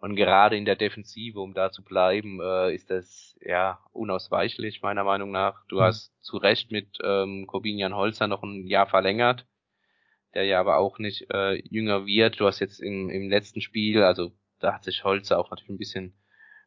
[0.00, 5.04] Und gerade in der Defensive, um da zu bleiben, äh, ist das ja unausweichlich, meiner
[5.04, 5.64] Meinung nach.
[5.68, 5.84] Du mhm.
[5.84, 9.46] hast zu Recht mit ähm, Corbinian Holzer noch ein Jahr verlängert,
[10.34, 12.38] der ja aber auch nicht äh, jünger wird.
[12.38, 15.78] Du hast jetzt im, im letzten Spiel, also da hat sich Holzer auch natürlich ein
[15.78, 16.14] bisschen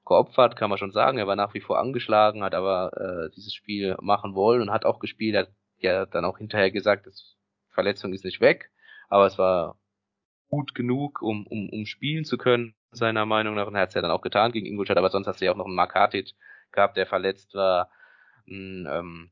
[0.07, 1.17] geopfert, kann man schon sagen.
[1.17, 4.85] Er war nach wie vor angeschlagen, hat aber äh, dieses Spiel machen wollen und hat
[4.85, 5.35] auch gespielt.
[5.35, 7.35] Er hat ja dann auch hinterher gesagt, das
[7.69, 8.71] Verletzung ist nicht weg,
[9.09, 9.77] aber es war
[10.49, 13.67] gut genug, um, um, um spielen zu können, seiner Meinung nach.
[13.67, 15.51] Und er hat es ja dann auch getan gegen Ingolstadt, aber sonst hast du ja
[15.51, 16.33] auch noch einen Markatic
[16.71, 17.89] gehabt, der verletzt war.
[18.47, 19.31] Ein, ähm,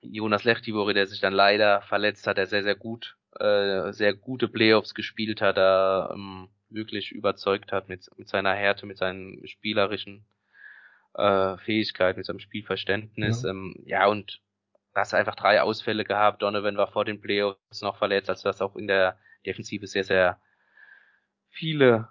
[0.00, 4.48] Jonas Lechtivori, der sich dann leider verletzt hat, der sehr, sehr gut, äh, sehr gute
[4.48, 10.26] Playoffs gespielt hat, da ähm, wirklich überzeugt hat mit, mit seiner Härte, mit seinen spielerischen
[11.14, 13.42] äh, Fähigkeiten, mit seinem Spielverständnis.
[13.42, 14.42] Ja, ähm, ja und
[14.94, 16.42] hast einfach drei Ausfälle gehabt.
[16.42, 20.40] Donovan war vor den Playoffs noch verletzt, also das auch in der Defensive sehr, sehr
[21.50, 22.08] viele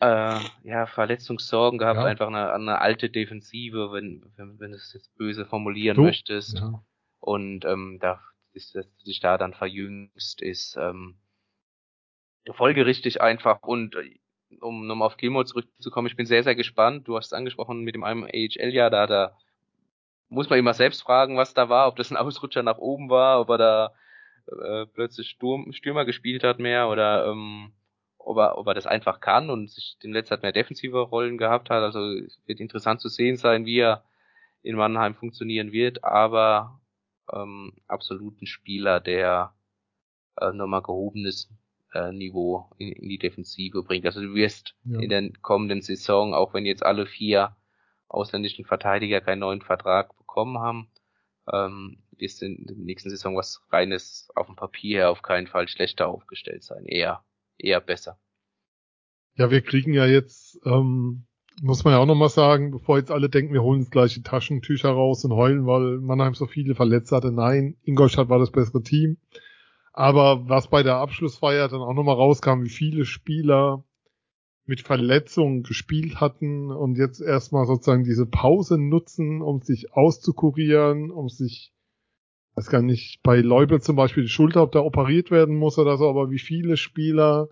[0.00, 2.04] äh, ja, Verletzungssorgen gehabt, ja.
[2.04, 6.02] einfach eine, eine alte Defensive, wenn, wenn, wenn du es jetzt böse formulieren du?
[6.02, 6.58] möchtest.
[6.58, 6.82] Ja.
[7.20, 11.18] Und ähm, da ist, dass du dich da dann verjüngst, ist ähm,
[12.52, 14.18] folgerichtig einfach und äh,
[14.60, 17.06] um nochmal auf Gilmore zurückzukommen, ich bin sehr, sehr gespannt.
[17.06, 19.36] Du hast es angesprochen mit dem einem AHL-Jahr, da, da
[20.28, 23.40] muss man immer selbst fragen, was da war, ob das ein Ausrutscher nach oben war,
[23.40, 23.94] ob er da
[24.46, 27.72] äh, plötzlich Sturm, Stürmer gespielt hat mehr oder ähm,
[28.18, 31.38] ob, er, ob er das einfach kann und sich den letzten Zeit mehr defensive Rollen
[31.38, 31.82] gehabt hat.
[31.82, 34.04] Also es wird interessant zu sehen sein, wie er
[34.62, 36.80] in Mannheim funktionieren wird, aber
[37.32, 39.54] ähm, absolut ein Spieler, der
[40.40, 41.50] äh, nochmal gehobenes
[41.92, 44.06] äh, Niveau in, in, die Defensive bringt.
[44.06, 45.00] Also du wirst ja.
[45.00, 47.56] in der kommenden Saison, auch wenn jetzt alle vier
[48.08, 50.88] ausländischen Verteidiger keinen neuen Vertrag bekommen haben,
[51.52, 56.08] ähm, wirst in der nächsten Saison was reines auf dem Papier auf keinen Fall schlechter
[56.08, 56.84] aufgestellt sein.
[56.84, 57.22] Eher,
[57.58, 58.18] eher besser.
[59.34, 61.26] Ja, wir kriegen ja jetzt, ähm,
[61.62, 64.90] muss man ja auch nochmal sagen, bevor jetzt alle denken, wir holen das gleiche Taschentücher
[64.90, 67.32] raus und heulen, weil Mannheim so viele Verletzte hatte.
[67.32, 69.18] Nein, Ingolstadt war das bessere Team.
[69.98, 73.82] Aber was bei der Abschlussfeier dann auch nochmal rauskam, wie viele Spieler
[74.64, 81.28] mit Verletzungen gespielt hatten und jetzt erstmal sozusagen diese Pause nutzen, um sich auszukurieren, um
[81.28, 81.72] sich,
[82.54, 85.96] weiß gar nicht, bei Leubel zum Beispiel die Schulter, ob da operiert werden muss oder
[85.96, 87.48] so, aber wie viele Spieler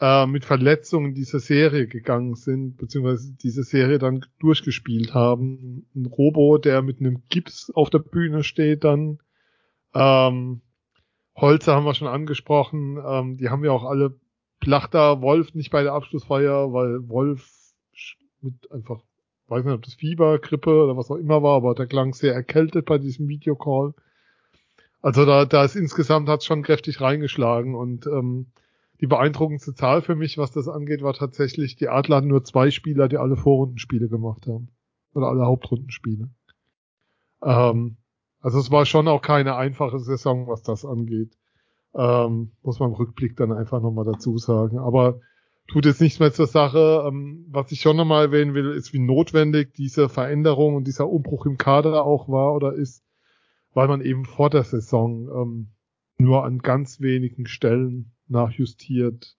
[0.00, 5.84] äh, mit Verletzungen diese Serie gegangen sind, beziehungsweise diese Serie dann durchgespielt haben.
[5.94, 9.18] Ein Robo, der mit einem Gips auf der Bühne steht dann,
[9.92, 10.62] ähm,
[11.36, 12.98] Holzer haben wir schon angesprochen.
[13.04, 14.18] Ähm, die haben ja auch alle
[14.60, 17.48] Plachter, Wolf nicht bei der Abschlussfeier, weil Wolf
[18.40, 19.00] mit einfach,
[19.48, 22.34] weiß nicht, ob das Fieber, Grippe oder was auch immer war, aber der klang sehr
[22.34, 23.94] erkältet bei diesem Videocall.
[25.00, 28.46] Also da, da ist insgesamt hat schon kräftig reingeschlagen und ähm,
[29.00, 32.70] die beeindruckendste Zahl für mich, was das angeht, war tatsächlich, die Adler hatten nur zwei
[32.70, 34.68] Spieler, die alle Vorrundenspiele gemacht haben.
[35.12, 36.30] Oder alle Hauptrundenspiele.
[37.42, 37.96] Ähm,
[38.42, 41.38] Also es war schon auch keine einfache Saison, was das angeht.
[41.94, 44.78] Ähm, muss man im Rückblick dann einfach nochmal dazu sagen.
[44.78, 45.20] Aber
[45.68, 47.04] tut jetzt nichts mehr zur Sache.
[47.06, 51.46] Ähm, was ich schon nochmal erwähnen will, ist, wie notwendig diese Veränderung und dieser Umbruch
[51.46, 53.04] im Kader auch war oder ist,
[53.72, 55.68] weil man eben vor der Saison ähm,
[56.18, 59.36] nur an ganz wenigen Stellen nachjustiert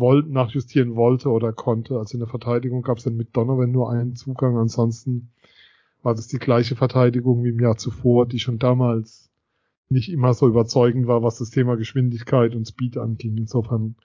[0.00, 1.98] woll nachjustieren wollte oder konnte.
[1.98, 4.56] Also in der Verteidigung gab es dann mit Donovan nur einen Zugang.
[4.56, 5.30] Ansonsten
[6.02, 9.30] war das die gleiche Verteidigung wie im Jahr zuvor, die schon damals
[9.88, 13.36] nicht immer so überzeugend war, was das Thema Geschwindigkeit und Speed anging.
[13.36, 13.96] Insofern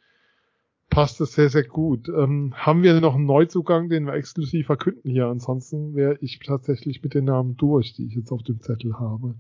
[0.89, 2.09] passt es sehr, sehr gut.
[2.09, 5.27] Ähm, haben wir noch einen Neuzugang, den wir exklusiv verkünden hier?
[5.27, 9.35] Ansonsten wäre ich tatsächlich mit den Namen durch, die ich jetzt auf dem Zettel habe.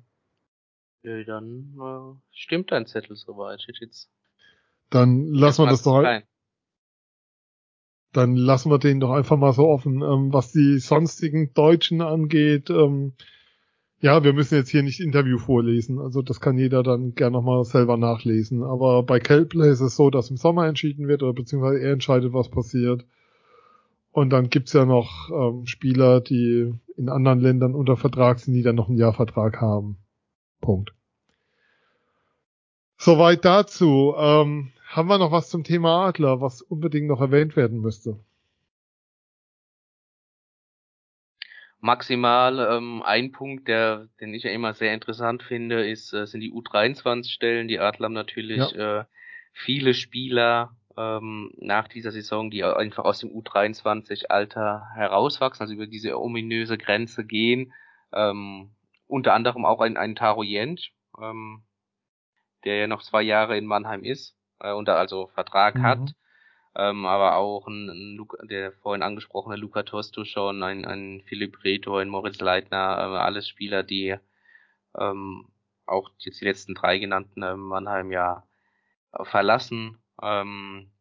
[1.03, 3.65] Ja, dann äh, stimmt dein Zettel soweit.
[3.79, 4.09] Jetzt
[4.89, 6.25] dann lassen wir das doch halt
[8.15, 10.01] dann lassen wir den doch einfach mal so offen.
[10.01, 13.13] Ähm, was die sonstigen Deutschen angeht, ähm,
[13.99, 15.99] ja, wir müssen jetzt hier nicht Interview vorlesen.
[15.99, 18.63] Also das kann jeder dann gern nochmal selber nachlesen.
[18.63, 22.31] Aber bei Kelplay ist es so, dass im Sommer entschieden wird oder beziehungsweise er entscheidet,
[22.31, 23.05] was passiert.
[24.11, 28.63] Und dann gibt's ja noch ähm, Spieler, die in anderen Ländern unter Vertrag sind, die
[28.63, 29.97] dann noch einen Jahrvertrag haben.
[30.61, 30.93] Punkt.
[32.97, 34.13] Soweit dazu.
[34.17, 38.17] Ähm, haben wir noch was zum Thema Adler, was unbedingt noch erwähnt werden müsste?
[41.81, 46.39] Maximal ähm, ein Punkt, der, den ich ja immer sehr interessant finde, ist, äh, sind
[46.39, 47.67] die U23-Stellen.
[47.67, 49.01] Die Adler haben natürlich ja.
[49.01, 49.05] äh,
[49.51, 56.19] viele Spieler ähm, nach dieser Saison, die einfach aus dem U23-Alter herauswachsen, also über diese
[56.19, 57.73] ominöse Grenze gehen.
[58.13, 58.71] Ähm,
[59.07, 61.63] unter anderem auch ein, ein Taro Jentsch, ähm,
[62.63, 65.83] der ja noch zwei Jahre in Mannheim ist äh, unter also Vertrag mhm.
[65.83, 66.15] hat.
[66.77, 71.63] Ähm, aber auch ein, ein Luca, der vorhin angesprochene Luca Tosto schon, ein, ein Philipp
[71.63, 74.17] Reto, ein Moritz Leitner, äh, alles Spieler, die
[74.97, 75.47] ähm,
[75.85, 78.43] auch jetzt die letzten drei genannten äh, Mannheim ja
[79.23, 79.97] verlassen.
[80.21, 80.91] Ähm,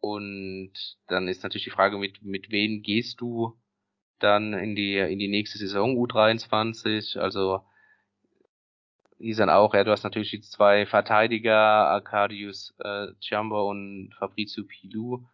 [0.00, 0.72] und
[1.06, 3.56] dann ist natürlich die Frage, mit, mit wem gehst du
[4.18, 7.18] dann in die, in die nächste Saison U23?
[7.18, 7.62] Also
[9.18, 15.24] dann auch, ja, du hast natürlich die zwei Verteidiger, Arcadius äh, Ciambo und Fabrizio Pilou.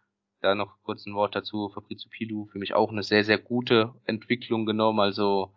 [0.41, 1.69] Da noch kurz ein Wort dazu.
[1.69, 4.99] Fabrizio Pilou für mich auch eine sehr, sehr gute Entwicklung genommen.
[4.99, 5.53] Also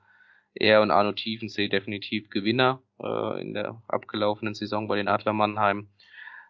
[0.55, 5.89] er und Arno Tiefensee definitiv Gewinner äh, in der abgelaufenen Saison bei den Adler Mannheim.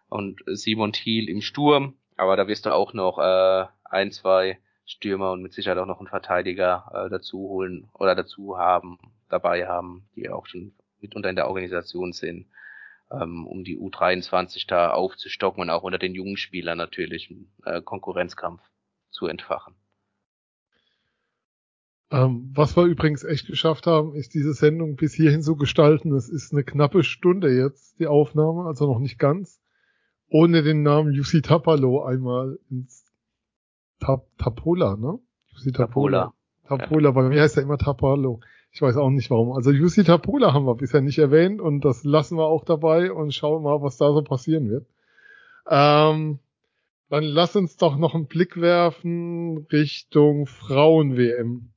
[0.09, 1.95] Und Simon Thiel im Sturm.
[2.17, 5.99] Aber da wirst du auch noch äh, ein, zwei Stürmer und mit Sicherheit auch noch
[5.99, 8.99] einen Verteidiger äh, dazu holen oder dazu haben,
[9.29, 10.73] dabei haben, die auch schon
[11.05, 12.47] mitunter in der Organisation sind,
[13.11, 17.81] ähm, um die U23 da aufzustocken und auch unter den jungen Spielern natürlich einen äh,
[17.81, 18.61] Konkurrenzkampf
[19.09, 19.75] zu entfachen.
[22.11, 26.13] Ähm, was wir übrigens echt geschafft haben, ist diese Sendung bis hierhin zu gestalten.
[26.13, 29.59] Es ist eine knappe Stunde jetzt, die Aufnahme, also noch nicht ganz,
[30.29, 33.05] ohne den Namen Jussi Tapalo einmal ins
[33.99, 35.17] Tap Tapola, ne?
[35.47, 36.33] Jussi Tapola.
[36.67, 37.11] Tapola, ja.
[37.11, 38.39] bei mir heißt er immer Tapalo.
[38.75, 39.53] Ich weiß auch nicht warum.
[39.53, 43.33] Also Jussi Tapula haben wir bisher nicht erwähnt und das lassen wir auch dabei und
[43.33, 44.85] schauen mal, was da so passieren wird.
[45.69, 46.39] Ähm,
[47.09, 51.71] dann lass uns doch noch einen Blick werfen Richtung Frauen-WM.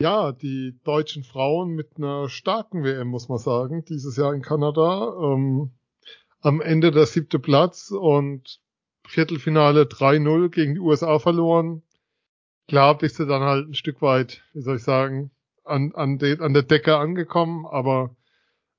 [0.00, 5.14] Ja, die deutschen Frauen mit einer starken WM, muss man sagen, dieses Jahr in Kanada.
[5.22, 5.70] Ähm,
[6.40, 8.58] am Ende der siebte Platz und
[9.06, 11.84] Viertelfinale 3-0 gegen die USA verloren.
[12.66, 15.30] Klar bist du dann halt ein Stück weit, wie soll ich sagen,
[15.64, 18.14] an, an, de, an der Decke angekommen, aber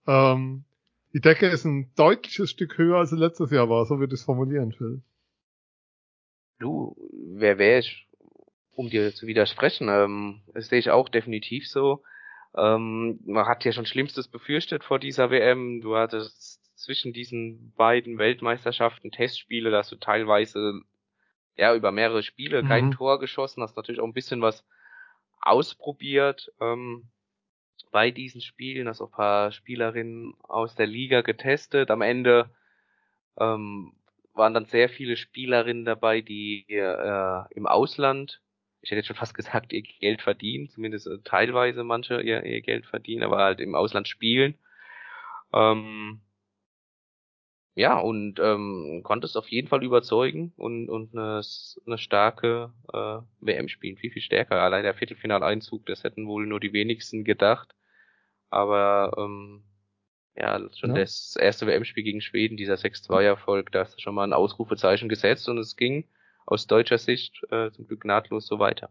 [0.07, 0.65] ähm,
[1.13, 4.19] die Decke ist ein deutliches Stück höher, als sie letztes Jahr war, so würde ich
[4.19, 5.01] es formulieren, Phil.
[6.59, 6.95] Du,
[7.33, 8.07] wer wäre ich,
[8.71, 9.89] um dir zu widersprechen?
[9.89, 12.03] Ähm, das sehe ich auch definitiv so.
[12.55, 15.81] Ähm, man hat ja schon Schlimmstes befürchtet vor dieser WM.
[15.81, 20.81] Du hattest zwischen diesen beiden Weltmeisterschaften Testspiele, dass du teilweise
[21.57, 22.67] ja über mehrere Spiele mhm.
[22.67, 24.65] kein Tor geschossen hast, natürlich auch ein bisschen was
[25.45, 27.09] ausprobiert ähm,
[27.91, 31.91] bei diesen Spielen, also ein paar Spielerinnen aus der Liga getestet.
[31.91, 32.49] Am Ende
[33.39, 33.93] ähm,
[34.33, 38.41] waren dann sehr viele Spielerinnen dabei, die äh, im Ausland,
[38.81, 42.61] ich hätte jetzt schon fast gesagt, ihr Geld verdienen, zumindest äh, teilweise manche ihr, ihr
[42.61, 44.55] Geld verdienen, aber halt im Ausland spielen.
[45.53, 46.21] Ähm,
[47.75, 51.41] ja, und ähm, konnte es auf jeden Fall überzeugen und, und eine,
[51.85, 53.97] eine starke äh, WM spielen.
[53.97, 54.61] Viel, viel stärker.
[54.61, 57.75] Allein der Viertelfinaleinzug, das hätten wohl nur die wenigsten gedacht.
[58.49, 59.63] Aber ähm,
[60.37, 61.01] ja, schon ja.
[61.01, 65.49] das erste WM-Spiel gegen Schweden, dieser 6-2-Erfolg, da hast du schon mal ein Ausrufezeichen gesetzt
[65.49, 66.07] und es ging
[66.45, 68.89] aus deutscher Sicht äh, zum Glück nahtlos so weiter.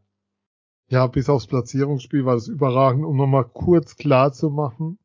[0.88, 4.98] Ja, bis aufs Platzierungsspiel war das überragend, um nochmal kurz klar zu machen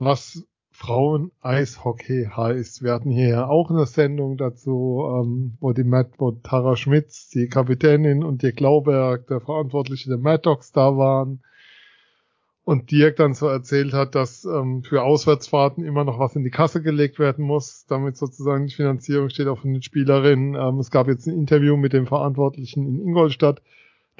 [0.00, 0.46] was
[0.80, 2.82] Frauen-Eishockey heißt.
[2.82, 7.48] Wir hatten hier auch eine Sendung dazu, ähm, wo die Matt, wo Tara Schmitz, die
[7.48, 11.42] Kapitänin und Dirk Glauberg, der Verantwortliche der Mad Dogs da waren.
[12.64, 16.50] Und Dirk dann so erzählt hat, dass ähm, für Auswärtsfahrten immer noch was in die
[16.50, 20.54] Kasse gelegt werden muss, damit sozusagen die Finanzierung steht auch von den Spielerinnen.
[20.54, 23.60] Ähm, es gab jetzt ein Interview mit dem Verantwortlichen in Ingolstadt,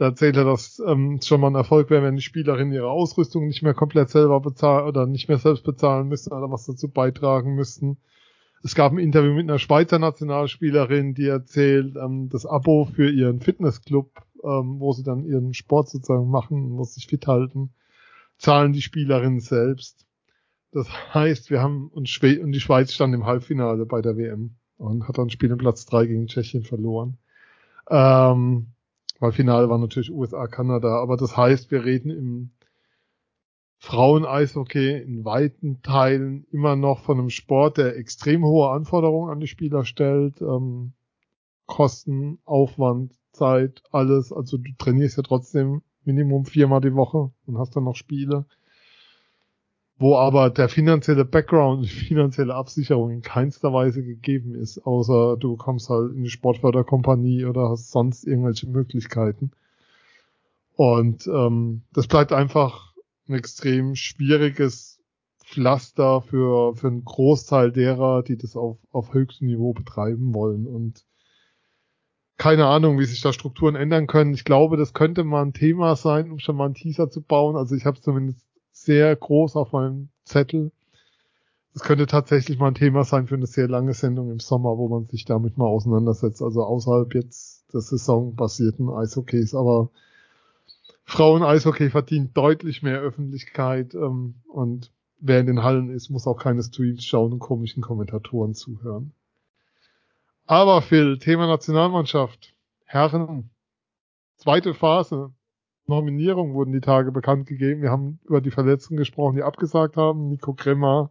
[0.00, 3.46] da erzählt er, dass ähm, schon mal ein Erfolg wäre, wenn die Spielerinnen ihre Ausrüstung
[3.46, 7.54] nicht mehr komplett selber bezahlen oder nicht mehr selbst bezahlen müssten oder was dazu beitragen
[7.54, 7.98] müssten.
[8.62, 13.42] Es gab ein Interview mit einer Schweizer Nationalspielerin, die erzählt, ähm, das Abo für ihren
[13.42, 14.10] Fitnessclub,
[14.42, 17.74] ähm, wo sie dann ihren Sport sozusagen machen, muss sich fit halten,
[18.38, 20.06] zahlen die Spielerinnen selbst.
[20.72, 24.56] Das heißt, wir haben und, Schwe und die Schweiz stand im Halbfinale bei der WM
[24.78, 27.18] und hat dann Spiel in Platz drei gegen Tschechien verloren.
[27.90, 28.68] Ähm,
[29.20, 31.00] weil Finale war natürlich USA, Kanada.
[31.00, 32.50] Aber das heißt, wir reden im
[33.78, 39.46] Frauen-Eishockey in weiten Teilen immer noch von einem Sport, der extrem hohe Anforderungen an die
[39.46, 40.40] Spieler stellt.
[40.40, 40.92] Ähm,
[41.66, 44.32] Kosten, Aufwand, Zeit, alles.
[44.32, 48.46] Also du trainierst ja trotzdem Minimum viermal die Woche und hast dann noch Spiele
[50.00, 55.56] wo aber der finanzielle Background, die finanzielle Absicherung in keinster Weise gegeben ist, außer du
[55.56, 59.50] kommst halt in die Sportförderkompanie oder hast sonst irgendwelche Möglichkeiten.
[60.74, 62.94] Und ähm, das bleibt einfach
[63.28, 65.02] ein extrem schwieriges
[65.44, 70.66] Pflaster für, für einen Großteil derer, die das auf, auf höchstem Niveau betreiben wollen.
[70.66, 71.04] Und
[72.38, 74.32] keine Ahnung, wie sich da Strukturen ändern können.
[74.32, 77.54] Ich glaube, das könnte mal ein Thema sein, um schon mal einen Teaser zu bauen.
[77.56, 80.72] Also ich habe zumindest sehr groß auf meinem Zettel.
[81.72, 84.88] Das könnte tatsächlich mal ein Thema sein für eine sehr lange Sendung im Sommer, wo
[84.88, 86.42] man sich damit mal auseinandersetzt.
[86.42, 89.54] Also außerhalb jetzt des saisonbasierten Eishockeys.
[89.54, 89.90] Aber
[91.04, 96.62] Frauen-Eishockey verdient deutlich mehr Öffentlichkeit ähm, und wer in den Hallen ist, muss auch keine
[96.62, 99.12] Streams schauen und komischen Kommentatoren zuhören.
[100.46, 102.54] Aber Phil, Thema Nationalmannschaft.
[102.84, 103.50] Herren,
[104.36, 105.32] zweite Phase.
[105.90, 107.82] Nominierungen wurden die Tage bekannt gegeben.
[107.82, 110.28] Wir haben über die Verletzten gesprochen, die abgesagt haben.
[110.28, 111.10] Nico Kremmer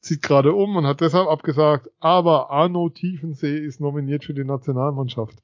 [0.00, 1.88] zieht gerade um und hat deshalb abgesagt.
[2.00, 5.38] Aber Arno Tiefensee ist nominiert für die Nationalmannschaft.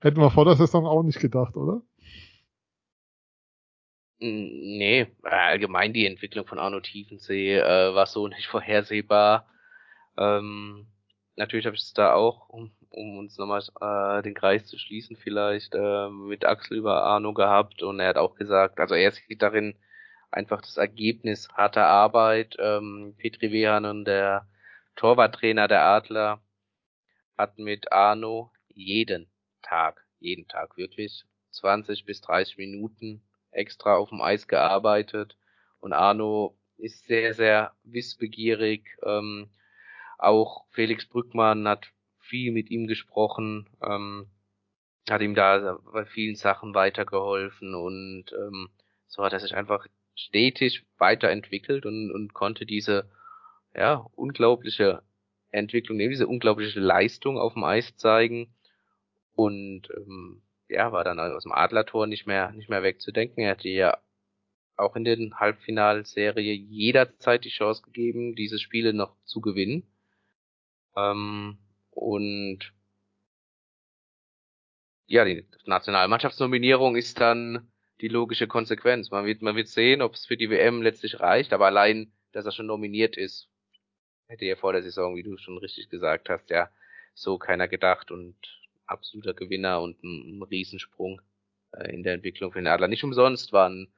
[0.00, 1.82] Hätten wir vor der Saison auch nicht gedacht, oder?
[4.18, 9.46] Nee, allgemein die Entwicklung von Arno Tiefensee äh, war so nicht vorhersehbar.
[10.16, 10.86] Ähm,
[11.36, 12.48] natürlich habe ich es da auch
[12.90, 17.82] um uns nochmal äh, den Kreis zu schließen, vielleicht äh, mit Axel über Arno gehabt
[17.82, 19.76] und er hat auch gesagt, also er sieht darin
[20.30, 22.56] einfach das Ergebnis harter Arbeit.
[22.58, 24.48] Ähm, Petri Wehanen, der
[24.96, 26.42] Torwarttrainer der Adler,
[27.38, 29.30] hat mit Arno jeden
[29.62, 35.36] Tag, jeden Tag wirklich 20 bis 30 Minuten extra auf dem Eis gearbeitet
[35.80, 38.96] und Arno ist sehr, sehr wissbegierig.
[39.02, 39.50] Ähm,
[40.18, 41.90] auch Felix Brückmann hat
[42.30, 44.26] viel mit ihm gesprochen, ähm,
[45.10, 48.70] hat ihm da bei vielen Sachen weitergeholfen und ähm,
[49.06, 53.10] so hat er sich einfach stetig weiterentwickelt und, und konnte diese
[53.74, 55.02] ja unglaubliche
[55.50, 58.54] Entwicklung, diese unglaubliche Leistung auf dem Eis zeigen
[59.34, 63.42] und ähm, ja war dann aus dem Adlertor nicht mehr nicht mehr wegzudenken.
[63.42, 63.98] Er hatte ja
[64.76, 69.84] auch in den Halbfinalserie jederzeit die Chance gegeben, diese Spiele noch zu gewinnen.
[70.96, 71.58] Ähm,
[72.00, 72.72] und
[75.06, 77.70] ja, die Nationalmannschaftsnominierung ist dann
[78.00, 79.10] die logische Konsequenz.
[79.10, 82.46] Man wird, man wird sehen, ob es für die WM letztlich reicht, aber allein, dass
[82.46, 83.50] er schon nominiert ist,
[84.28, 86.70] hätte ja vor der Saison, wie du schon richtig gesagt hast, ja,
[87.12, 88.34] so keiner gedacht und
[88.86, 91.20] absoluter Gewinner und ein, ein Riesensprung
[91.72, 92.88] äh, in der Entwicklung für den Adler.
[92.88, 93.92] Nicht umsonst waren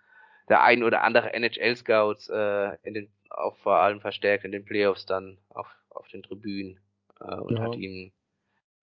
[0.49, 5.07] der ein oder andere NHL-Scouts äh, in den, auch vor allem verstärkt in den Playoffs
[5.07, 6.81] dann auf, auf den Tribünen
[7.23, 7.63] äh, und ja.
[7.63, 8.13] hat ihn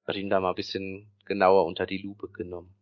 [0.05, 2.73] hat ihn da mal ein bisschen genauer unter die Lupe genommen.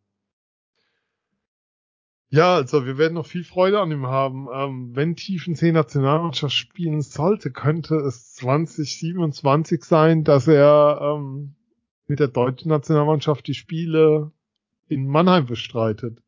[2.30, 4.48] Ja, also wir werden noch viel Freude an ihm haben.
[4.54, 11.56] Ähm, wenn Tiefensee Nationalmannschaft spielen sollte, könnte es 2027 sein, dass er ähm,
[12.08, 14.32] mit der deutschen Nationalmannschaft die Spiele
[14.88, 16.22] in Mannheim bestreitet.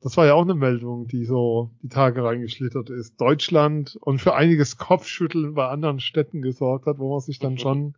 [0.00, 3.20] Das war ja auch eine Meldung, die so die Tage reingeschlittert ist.
[3.20, 7.94] Deutschland und für einiges Kopfschütteln bei anderen Städten gesorgt hat, wo man sich dann schon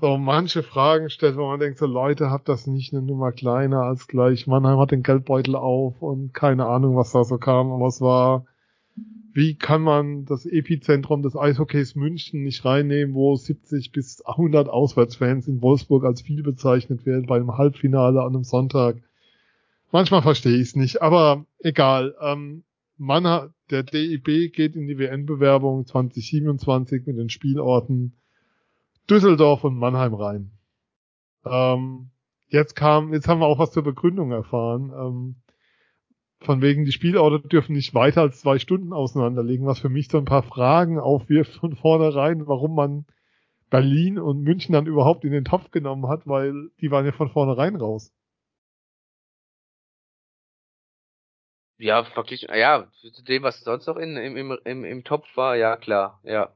[0.00, 3.82] so manche Fragen stellt, wo man denkt, so Leute, habt das nicht eine Nummer kleiner
[3.82, 7.86] als gleich Mannheim hat den Geldbeutel auf und keine Ahnung, was da so kam, aber
[7.86, 8.44] es war,
[9.32, 15.46] wie kann man das Epizentrum des Eishockeys München nicht reinnehmen, wo 70 bis 100 Auswärtsfans
[15.46, 18.96] in Wolfsburg als viel bezeichnet werden bei einem Halbfinale an einem Sonntag.
[19.92, 22.16] Manchmal verstehe ich es nicht, aber egal.
[22.20, 22.64] Ähm,
[22.96, 28.12] man hat, der DIB geht in die WN-Bewerbung 2027 mit den Spielorten
[29.10, 30.50] Düsseldorf und Mannheim rein.
[31.44, 32.10] Ähm,
[32.48, 34.90] jetzt kam, jetzt haben wir auch was zur Begründung erfahren.
[34.90, 35.36] Ähm,
[36.40, 40.18] von wegen, die Spielorte dürfen nicht weiter als zwei Stunden auseinanderlegen, was für mich so
[40.18, 43.06] ein paar Fragen aufwirft von vornherein, warum man
[43.70, 47.30] Berlin und München dann überhaupt in den Topf genommen hat, weil die waren ja von
[47.30, 48.12] vornherein raus.
[51.78, 55.56] Ja, verglichen, ja, zu dem, was sonst noch in, im, im, im, im Topf war,
[55.56, 56.54] ja klar, ja.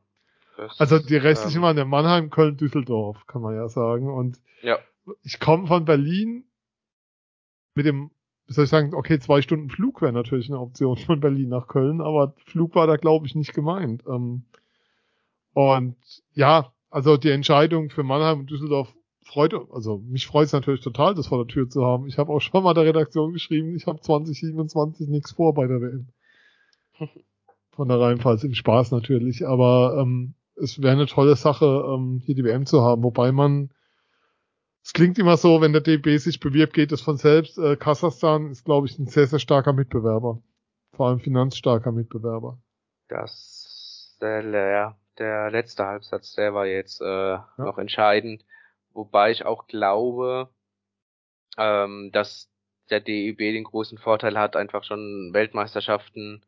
[0.59, 4.13] Das, also die restlichen ähm, waren ja Mannheim, Köln, Düsseldorf, kann man ja sagen.
[4.13, 4.77] Und ja.
[5.23, 6.47] ich komme von Berlin
[7.77, 8.11] mit dem,
[8.49, 11.69] wie soll ich sagen, okay, zwei Stunden Flug wäre natürlich eine Option von Berlin nach
[11.69, 14.03] Köln, aber Flug war da, glaube ich, nicht gemeint.
[14.09, 14.47] Ähm,
[15.53, 15.95] und
[16.33, 18.93] ja, also die Entscheidung für Mannheim und Düsseldorf
[19.23, 22.09] freut, also mich freut es natürlich total, das vor der Tür zu haben.
[22.09, 25.81] Ich habe auch schon mal der Redaktion geschrieben, ich habe 2027 nichts vor bei der
[25.81, 26.09] WM.
[27.71, 32.35] Von der Reihenfalls im Spaß natürlich, aber ähm, es wäre eine tolle Sache, ähm, hier
[32.35, 33.71] die WM zu haben, wobei man
[34.89, 37.59] es klingt immer so, wenn der DB sich bewirbt, geht es von selbst.
[37.59, 40.41] Äh, Kasachstan ist, glaube ich, ein sehr, sehr starker Mitbewerber.
[40.95, 42.59] Vor allem finanzstarker Mitbewerber.
[43.09, 47.49] Das, der, ja, der letzte Halbsatz, der war jetzt äh, ja.
[47.59, 48.47] noch entscheidend.
[48.95, 50.49] Wobei ich auch glaube,
[51.59, 52.51] ähm, dass
[52.89, 56.47] der DEB den großen Vorteil hat, einfach schon Weltmeisterschaften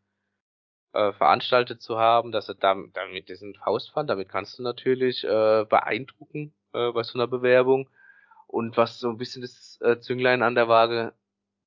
[0.92, 5.64] äh, veranstaltet zu haben, dass er damit, damit diesen Faustpfand, damit kannst du natürlich äh,
[5.68, 7.88] beeindrucken äh, bei so einer Bewerbung.
[8.46, 11.12] Und was so ein bisschen das äh, Zünglein an der Waage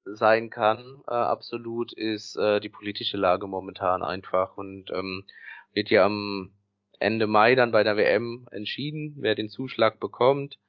[0.06, 4.58] sein kann, äh, absolut, ist äh, die politische Lage momentan einfach.
[4.58, 5.26] Und ähm,
[5.74, 6.52] wird ja am
[7.00, 10.60] Ende Mai dann bei der WM entschieden, wer den Zuschlag bekommt.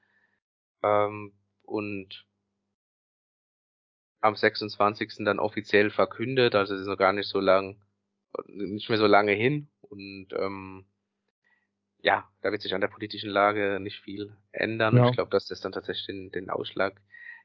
[0.83, 1.33] Ähm,
[1.63, 2.27] und
[4.21, 5.25] am 26.
[5.25, 7.77] dann offiziell verkündet, also es ist noch gar nicht so lang,
[8.47, 10.87] nicht mehr so lange hin und ähm,
[12.01, 14.97] ja, da wird sich an der politischen Lage nicht viel ändern.
[14.97, 15.09] Ja.
[15.09, 17.01] Ich glaube, dass das dann tatsächlich den, den Ausschlag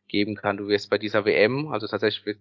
[0.07, 0.57] geben kann.
[0.57, 2.37] Du wirst bei dieser WM, also tatsächlich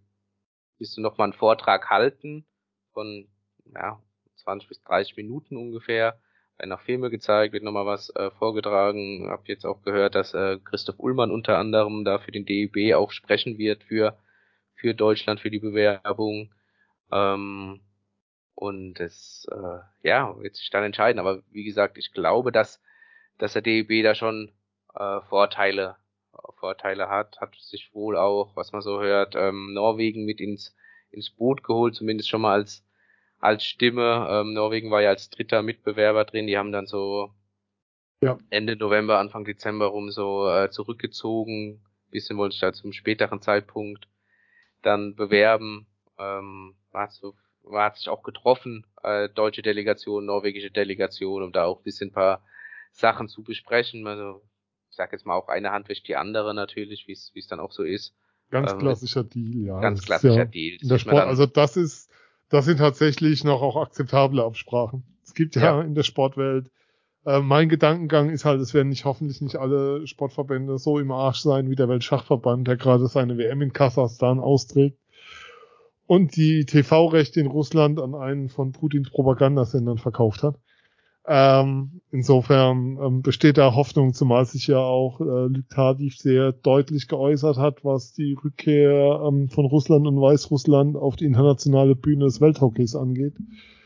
[0.78, 2.44] wirst du nochmal einen Vortrag halten
[2.92, 3.28] von
[3.72, 4.02] ja,
[4.36, 6.20] 20 bis 30 Minuten ungefähr
[6.58, 9.28] werden auch Filme gezeigt, wird nochmal was äh, vorgetragen.
[9.30, 13.12] Hab jetzt auch gehört, dass äh, Christoph Ullmann unter anderem da für den DEB auch
[13.12, 14.18] sprechen wird für,
[14.74, 16.52] für Deutschland, für die Bewerbung.
[17.12, 17.80] Ähm,
[18.58, 21.20] und es äh, ja, wird sich dann entscheiden.
[21.20, 22.82] Aber wie gesagt, ich glaube, dass,
[23.38, 24.50] dass der DEB da schon
[24.94, 25.96] äh, Vorteile,
[26.56, 30.74] Vorteile hat, hat sich wohl auch, was man so hört, ähm, Norwegen mit ins,
[31.10, 32.84] ins Boot geholt, zumindest schon mal als
[33.40, 34.26] als Stimme.
[34.28, 36.48] Ähm, Norwegen war ja als dritter Mitbewerber drin.
[36.48, 37.32] Die haben dann so
[38.20, 38.38] ja.
[38.50, 41.80] Ende November, Anfang Dezember rum so äh, zurückgezogen.
[42.10, 44.08] Bisschen wollte ich da zum späteren Zeitpunkt
[44.82, 45.86] dann bewerben.
[46.18, 51.64] Ähm, war, so, war hat sich auch getroffen, äh, deutsche Delegation, norwegische Delegation, um da
[51.64, 52.42] auch ein bisschen ein paar
[52.92, 54.06] Sachen zu besprechen.
[54.06, 54.42] Also
[54.90, 57.72] ich sag jetzt mal auch eine Hand wäscht die andere natürlich, wie es dann auch
[57.72, 58.14] so ist.
[58.50, 59.80] Ganz ähm, klassischer Deal, ja.
[59.80, 60.78] Ganz klassischer ja Deal.
[60.82, 62.10] Das Sport, also das ist
[62.48, 65.04] das sind tatsächlich noch auch akzeptable Absprachen.
[65.22, 65.80] Es gibt ja, ja.
[65.82, 66.70] in der Sportwelt,
[67.26, 71.40] äh, mein Gedankengang ist halt, es werden nicht hoffentlich nicht alle Sportverbände so im Arsch
[71.40, 74.98] sein wie der Weltschachverband, der gerade seine WM in Kasachstan austrägt
[76.08, 80.58] und die TV-Rechte in Russland an einen von Putins Propagandasendern verkauft hat.
[81.26, 87.58] Ähm, insofern ähm, besteht da Hoffnung, zumal sich ja auch äh, Luktadiv sehr deutlich geäußert
[87.58, 92.96] hat, was die Rückkehr ähm, von Russland und Weißrussland auf die internationale Bühne des Welthockeys
[92.96, 93.34] angeht.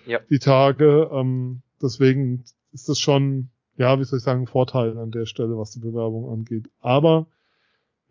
[0.06, 0.20] Ja.
[0.30, 1.10] Die Tage.
[1.12, 5.58] Ähm, deswegen ist das schon, ja, wie soll ich sagen, ein Vorteil an der Stelle,
[5.58, 6.70] was die Bewerbung angeht.
[6.78, 7.26] Aber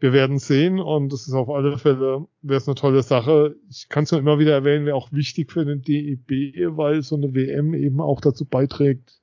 [0.02, 3.56] wir werden sehen und es ist auf alle Fälle, wäre es eine tolle Sache.
[3.70, 7.16] Ich kann es nur immer wieder erwähnen, wäre auch wichtig für den DEB, weil so
[7.16, 9.22] eine WM eben auch dazu beiträgt,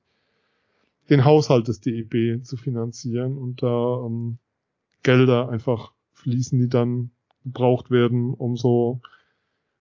[1.09, 4.37] den Haushalt des DEB zu finanzieren und da ähm,
[5.03, 7.11] Gelder einfach fließen, die dann
[7.43, 9.01] gebraucht werden, um so,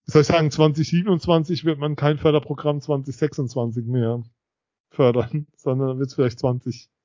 [0.05, 4.25] wie soll ich sagen, 2027 wird man kein Förderprogramm 2026 mehr
[4.91, 6.41] fördern, sondern wird es vielleicht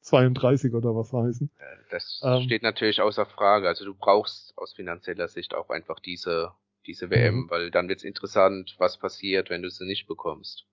[0.03, 1.49] 2032 oder was heißen.
[1.89, 3.67] Das ähm, steht natürlich außer Frage.
[3.67, 6.51] Also du brauchst aus finanzieller Sicht auch einfach diese,
[6.85, 7.49] diese WM, mhm.
[7.49, 10.65] weil dann wird es interessant, was passiert, wenn du sie nicht bekommst.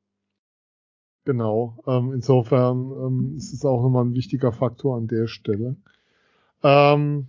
[1.24, 1.78] Genau.
[1.86, 5.76] Ähm, insofern ähm, ist es auch nochmal ein wichtiger Faktor an der Stelle.
[6.62, 7.28] Ähm,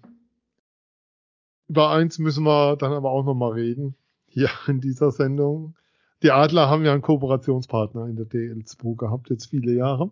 [1.68, 3.96] über eins müssen wir dann aber auch nochmal reden,
[4.28, 5.76] hier in dieser Sendung.
[6.24, 10.12] Die Adler haben ja einen Kooperationspartner in der DL2 gehabt, jetzt viele Jahre.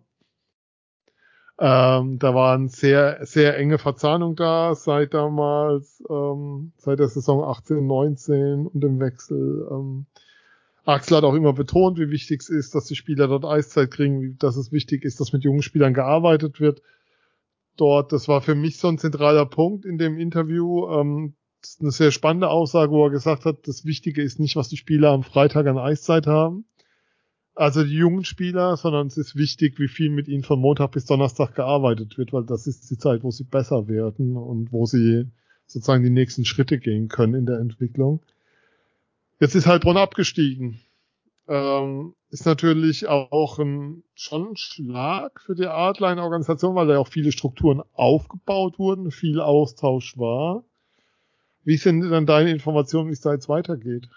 [1.62, 7.44] Ähm, da war eine sehr, sehr enge Verzahnung da, seit damals, ähm, seit der Saison
[7.44, 9.68] 18, 19 und dem Wechsel.
[9.70, 10.06] Ähm,
[10.86, 14.38] Axel hat auch immer betont, wie wichtig es ist, dass die Spieler dort Eiszeit kriegen,
[14.38, 16.80] dass es wichtig ist, dass mit jungen Spielern gearbeitet wird.
[17.76, 20.88] Dort, das war für mich so ein zentraler Punkt in dem Interview.
[20.88, 21.34] Ähm,
[21.78, 25.10] eine sehr spannende Aussage, wo er gesagt hat, das Wichtige ist nicht, was die Spieler
[25.10, 26.64] am Freitag an Eiszeit haben.
[27.54, 31.04] Also die jungen Spieler, sondern es ist wichtig, wie viel mit ihnen von Montag bis
[31.04, 35.26] Donnerstag gearbeitet wird, weil das ist die Zeit, wo sie besser werden und wo sie
[35.66, 38.20] sozusagen die nächsten Schritte gehen können in der Entwicklung.
[39.40, 40.80] Jetzt ist Heilbronn abgestiegen.
[41.48, 47.32] Ähm, ist natürlich auch ein, schon ein Schlag für die Artline-Organisation, weil da auch viele
[47.32, 50.62] Strukturen aufgebaut wurden, viel Austausch war.
[51.64, 54.08] Wie sind denn deine Informationen, wie es da jetzt weitergeht?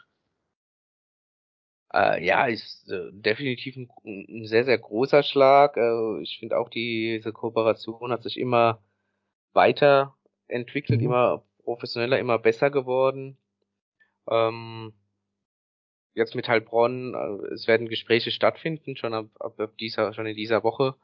[1.93, 5.77] Äh, ja, ist äh, definitiv ein, ein, sehr, sehr großer Schlag.
[5.77, 8.83] Äh, ich finde auch, diese Kooperation hat sich immer
[9.53, 11.05] weiterentwickelt, mhm.
[11.05, 13.37] immer professioneller, immer besser geworden.
[14.29, 14.93] Ähm,
[16.15, 20.63] jetzt mit Heilbronn, äh, es werden Gespräche stattfinden, schon ab, ab dieser, schon in dieser
[20.63, 20.95] Woche.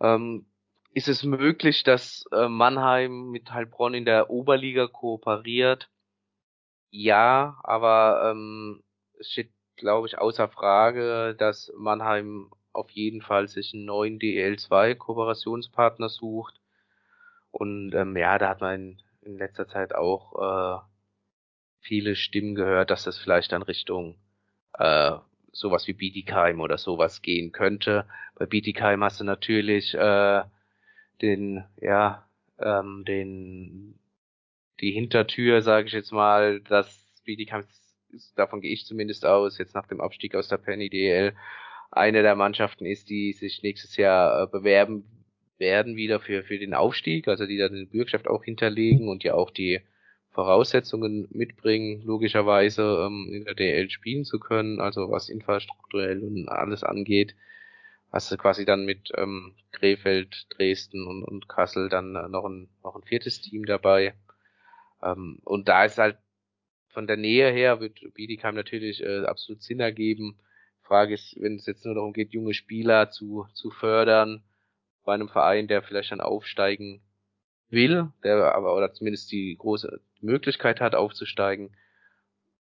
[0.00, 0.46] Ähm,
[0.92, 5.88] ist es möglich, dass äh, Mannheim mit Heilbronn in der Oberliga kooperiert?
[6.90, 8.82] Ja, aber ähm,
[9.20, 16.08] es steht, glaube ich, außer Frage, dass Mannheim auf jeden Fall sich einen neuen DL2-Kooperationspartner
[16.08, 16.60] sucht.
[17.50, 20.80] Und ähm, ja, da hat man in, letzter Zeit auch äh,
[21.80, 24.16] viele Stimmen gehört, dass das vielleicht dann Richtung
[24.74, 25.16] äh,
[25.52, 28.06] sowas wie Bietigheim oder sowas gehen könnte.
[28.36, 30.42] Bei Bietigheim hast du natürlich äh,
[31.22, 32.28] den, ja,
[32.58, 33.98] ähm, den,
[34.80, 37.64] die Hintertür, sage ich jetzt mal, dass Bietigheim,
[38.36, 41.34] davon gehe ich zumindest aus, jetzt nach dem Abstieg aus der Penny DL,
[41.90, 45.04] eine der Mannschaften ist, die sich nächstes Jahr äh, bewerben
[45.58, 49.34] werden wieder für, für den Aufstieg, also die dann den Bürgschaft auch hinterlegen und ja
[49.34, 49.80] auch die
[50.30, 56.84] Voraussetzungen mitbringen, logischerweise ähm, in der DL spielen zu können, also was infrastrukturell und alles
[56.84, 57.34] angeht.
[58.12, 62.68] Hast du quasi dann mit ähm, Krefeld, Dresden und, und Kassel dann äh, noch, ein,
[62.82, 64.14] noch ein viertes Team dabei.
[65.02, 66.16] Ähm, und da ist halt
[66.92, 70.38] von der Nähe her wird Bietigheim natürlich äh, absolut Sinn ergeben.
[70.82, 74.42] Frage ist, wenn es jetzt nur darum geht, junge Spieler zu, zu fördern,
[75.04, 77.02] bei einem Verein, der vielleicht dann aufsteigen
[77.68, 81.76] will, der aber oder zumindest die große Möglichkeit hat aufzusteigen,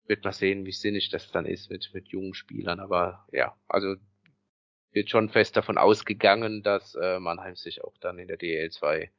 [0.05, 2.79] wird man sehen, wie sinnig das dann ist mit, mit jungen Spielern.
[2.79, 3.95] Aber ja, also
[4.91, 9.09] wird schon fest davon ausgegangen, dass äh, Mannheim sich auch dann in der DL2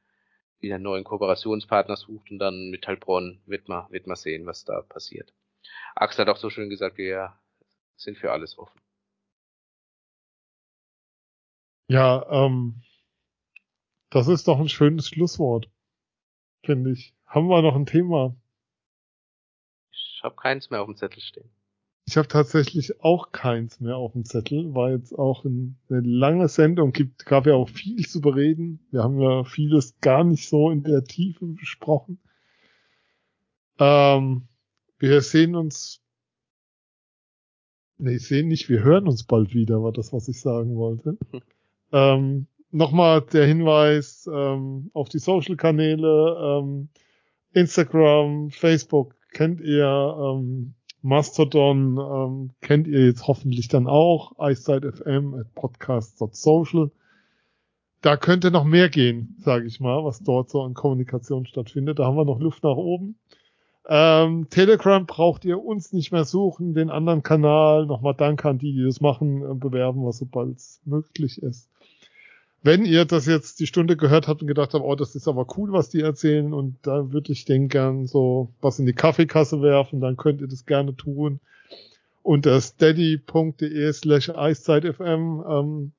[0.60, 4.64] wieder einen neuen Kooperationspartner sucht und dann mit Heilbronn wird man, wird man sehen, was
[4.64, 5.32] da passiert.
[5.94, 7.38] Axel hat auch so schön gesagt, wir
[7.96, 8.80] sind für alles offen.
[11.88, 12.82] Ja, ähm,
[14.10, 15.70] das ist doch ein schönes Schlusswort,
[16.64, 17.14] finde ich.
[17.26, 18.36] Haben wir noch ein Thema?
[19.90, 21.50] Ich habe keins mehr auf dem Zettel stehen.
[22.10, 24.74] Ich habe tatsächlich auch keins mehr auf dem Zettel.
[24.74, 28.80] War jetzt auch eine lange Sendung, gibt, gab ja auch viel zu bereden.
[28.90, 32.18] Wir haben ja vieles gar nicht so in der Tiefe besprochen.
[33.78, 34.48] Ähm,
[34.98, 36.02] wir sehen uns,
[37.96, 41.16] nee, sehen nicht, wir hören uns bald wieder, war das, was ich sagen wollte.
[41.92, 46.88] ähm, nochmal der Hinweis ähm, auf die Social-Kanäle, ähm,
[47.52, 55.54] Instagram, Facebook kennt ihr, ähm, Mastodon ähm, kennt ihr jetzt hoffentlich dann auch, Eiszeit.fm at
[55.54, 56.90] podcast.social.
[58.02, 61.98] Da könnte noch mehr gehen, sage ich mal, was dort so an Kommunikation stattfindet.
[61.98, 63.18] Da haben wir noch Luft nach oben.
[63.88, 67.86] Ähm, Telegram braucht ihr uns nicht mehr suchen, den anderen Kanal.
[67.86, 71.70] Nochmal Danke an die, die das machen, äh, bewerben wir, sobald es möglich ist
[72.62, 75.46] wenn ihr das jetzt die Stunde gehört habt und gedacht habt, oh, das ist aber
[75.56, 79.62] cool, was die erzählen und da würde ich den gern so was in die Kaffeekasse
[79.62, 81.40] werfen, dann könnt ihr das gerne tun.
[82.22, 85.42] Unter steady.de slash eiszeitfm.
[85.48, 85.92] Ähm,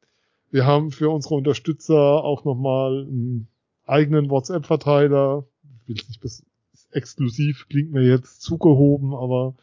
[0.51, 3.47] wir haben für unsere Unterstützer auch nochmal einen
[3.87, 5.45] eigenen WhatsApp-Verteiler.
[5.63, 6.45] Ich will nicht bis
[6.91, 9.55] exklusiv, klingt mir jetzt zugehoben, aber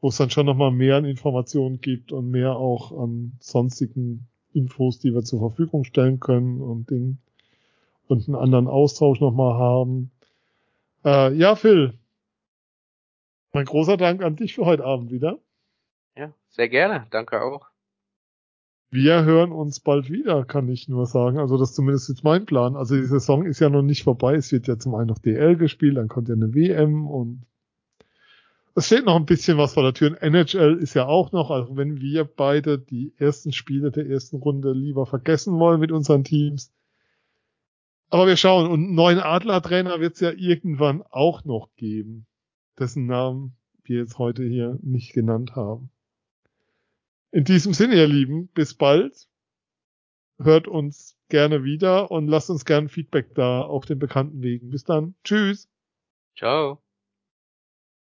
[0.00, 4.26] wo es dann schon nochmal mehr an Informationen gibt und mehr auch an sonstigen
[4.56, 7.18] Infos, die wir zur Verfügung stellen können und den
[8.08, 10.10] und einen anderen Austausch nochmal haben.
[11.04, 11.94] Äh, ja, Phil,
[13.52, 15.38] mein großer Dank an dich für heute Abend wieder.
[16.16, 17.06] Ja, sehr gerne.
[17.10, 17.68] Danke auch.
[18.90, 21.38] Wir hören uns bald wieder, kann ich nur sagen.
[21.38, 22.76] Also das ist zumindest jetzt mein Plan.
[22.76, 24.36] Also die Saison ist ja noch nicht vorbei.
[24.36, 27.42] Es wird ja zum einen noch DL gespielt, dann kommt ja eine WM und
[28.76, 30.22] es steht noch ein bisschen was vor der Tür.
[30.22, 34.72] NHL ist ja auch noch, also wenn wir beide die ersten Spiele der ersten Runde
[34.72, 36.74] lieber vergessen wollen mit unseren Teams.
[38.10, 38.70] Aber wir schauen.
[38.70, 42.26] Und einen neuen Adler-Trainer wird es ja irgendwann auch noch geben,
[42.78, 45.88] dessen Namen wir jetzt heute hier nicht genannt haben.
[47.30, 49.26] In diesem Sinne, ihr Lieben, bis bald.
[50.38, 54.68] Hört uns gerne wieder und lasst uns gerne Feedback da auf den bekannten Wegen.
[54.68, 55.14] Bis dann.
[55.24, 55.66] Tschüss.
[56.36, 56.85] Ciao.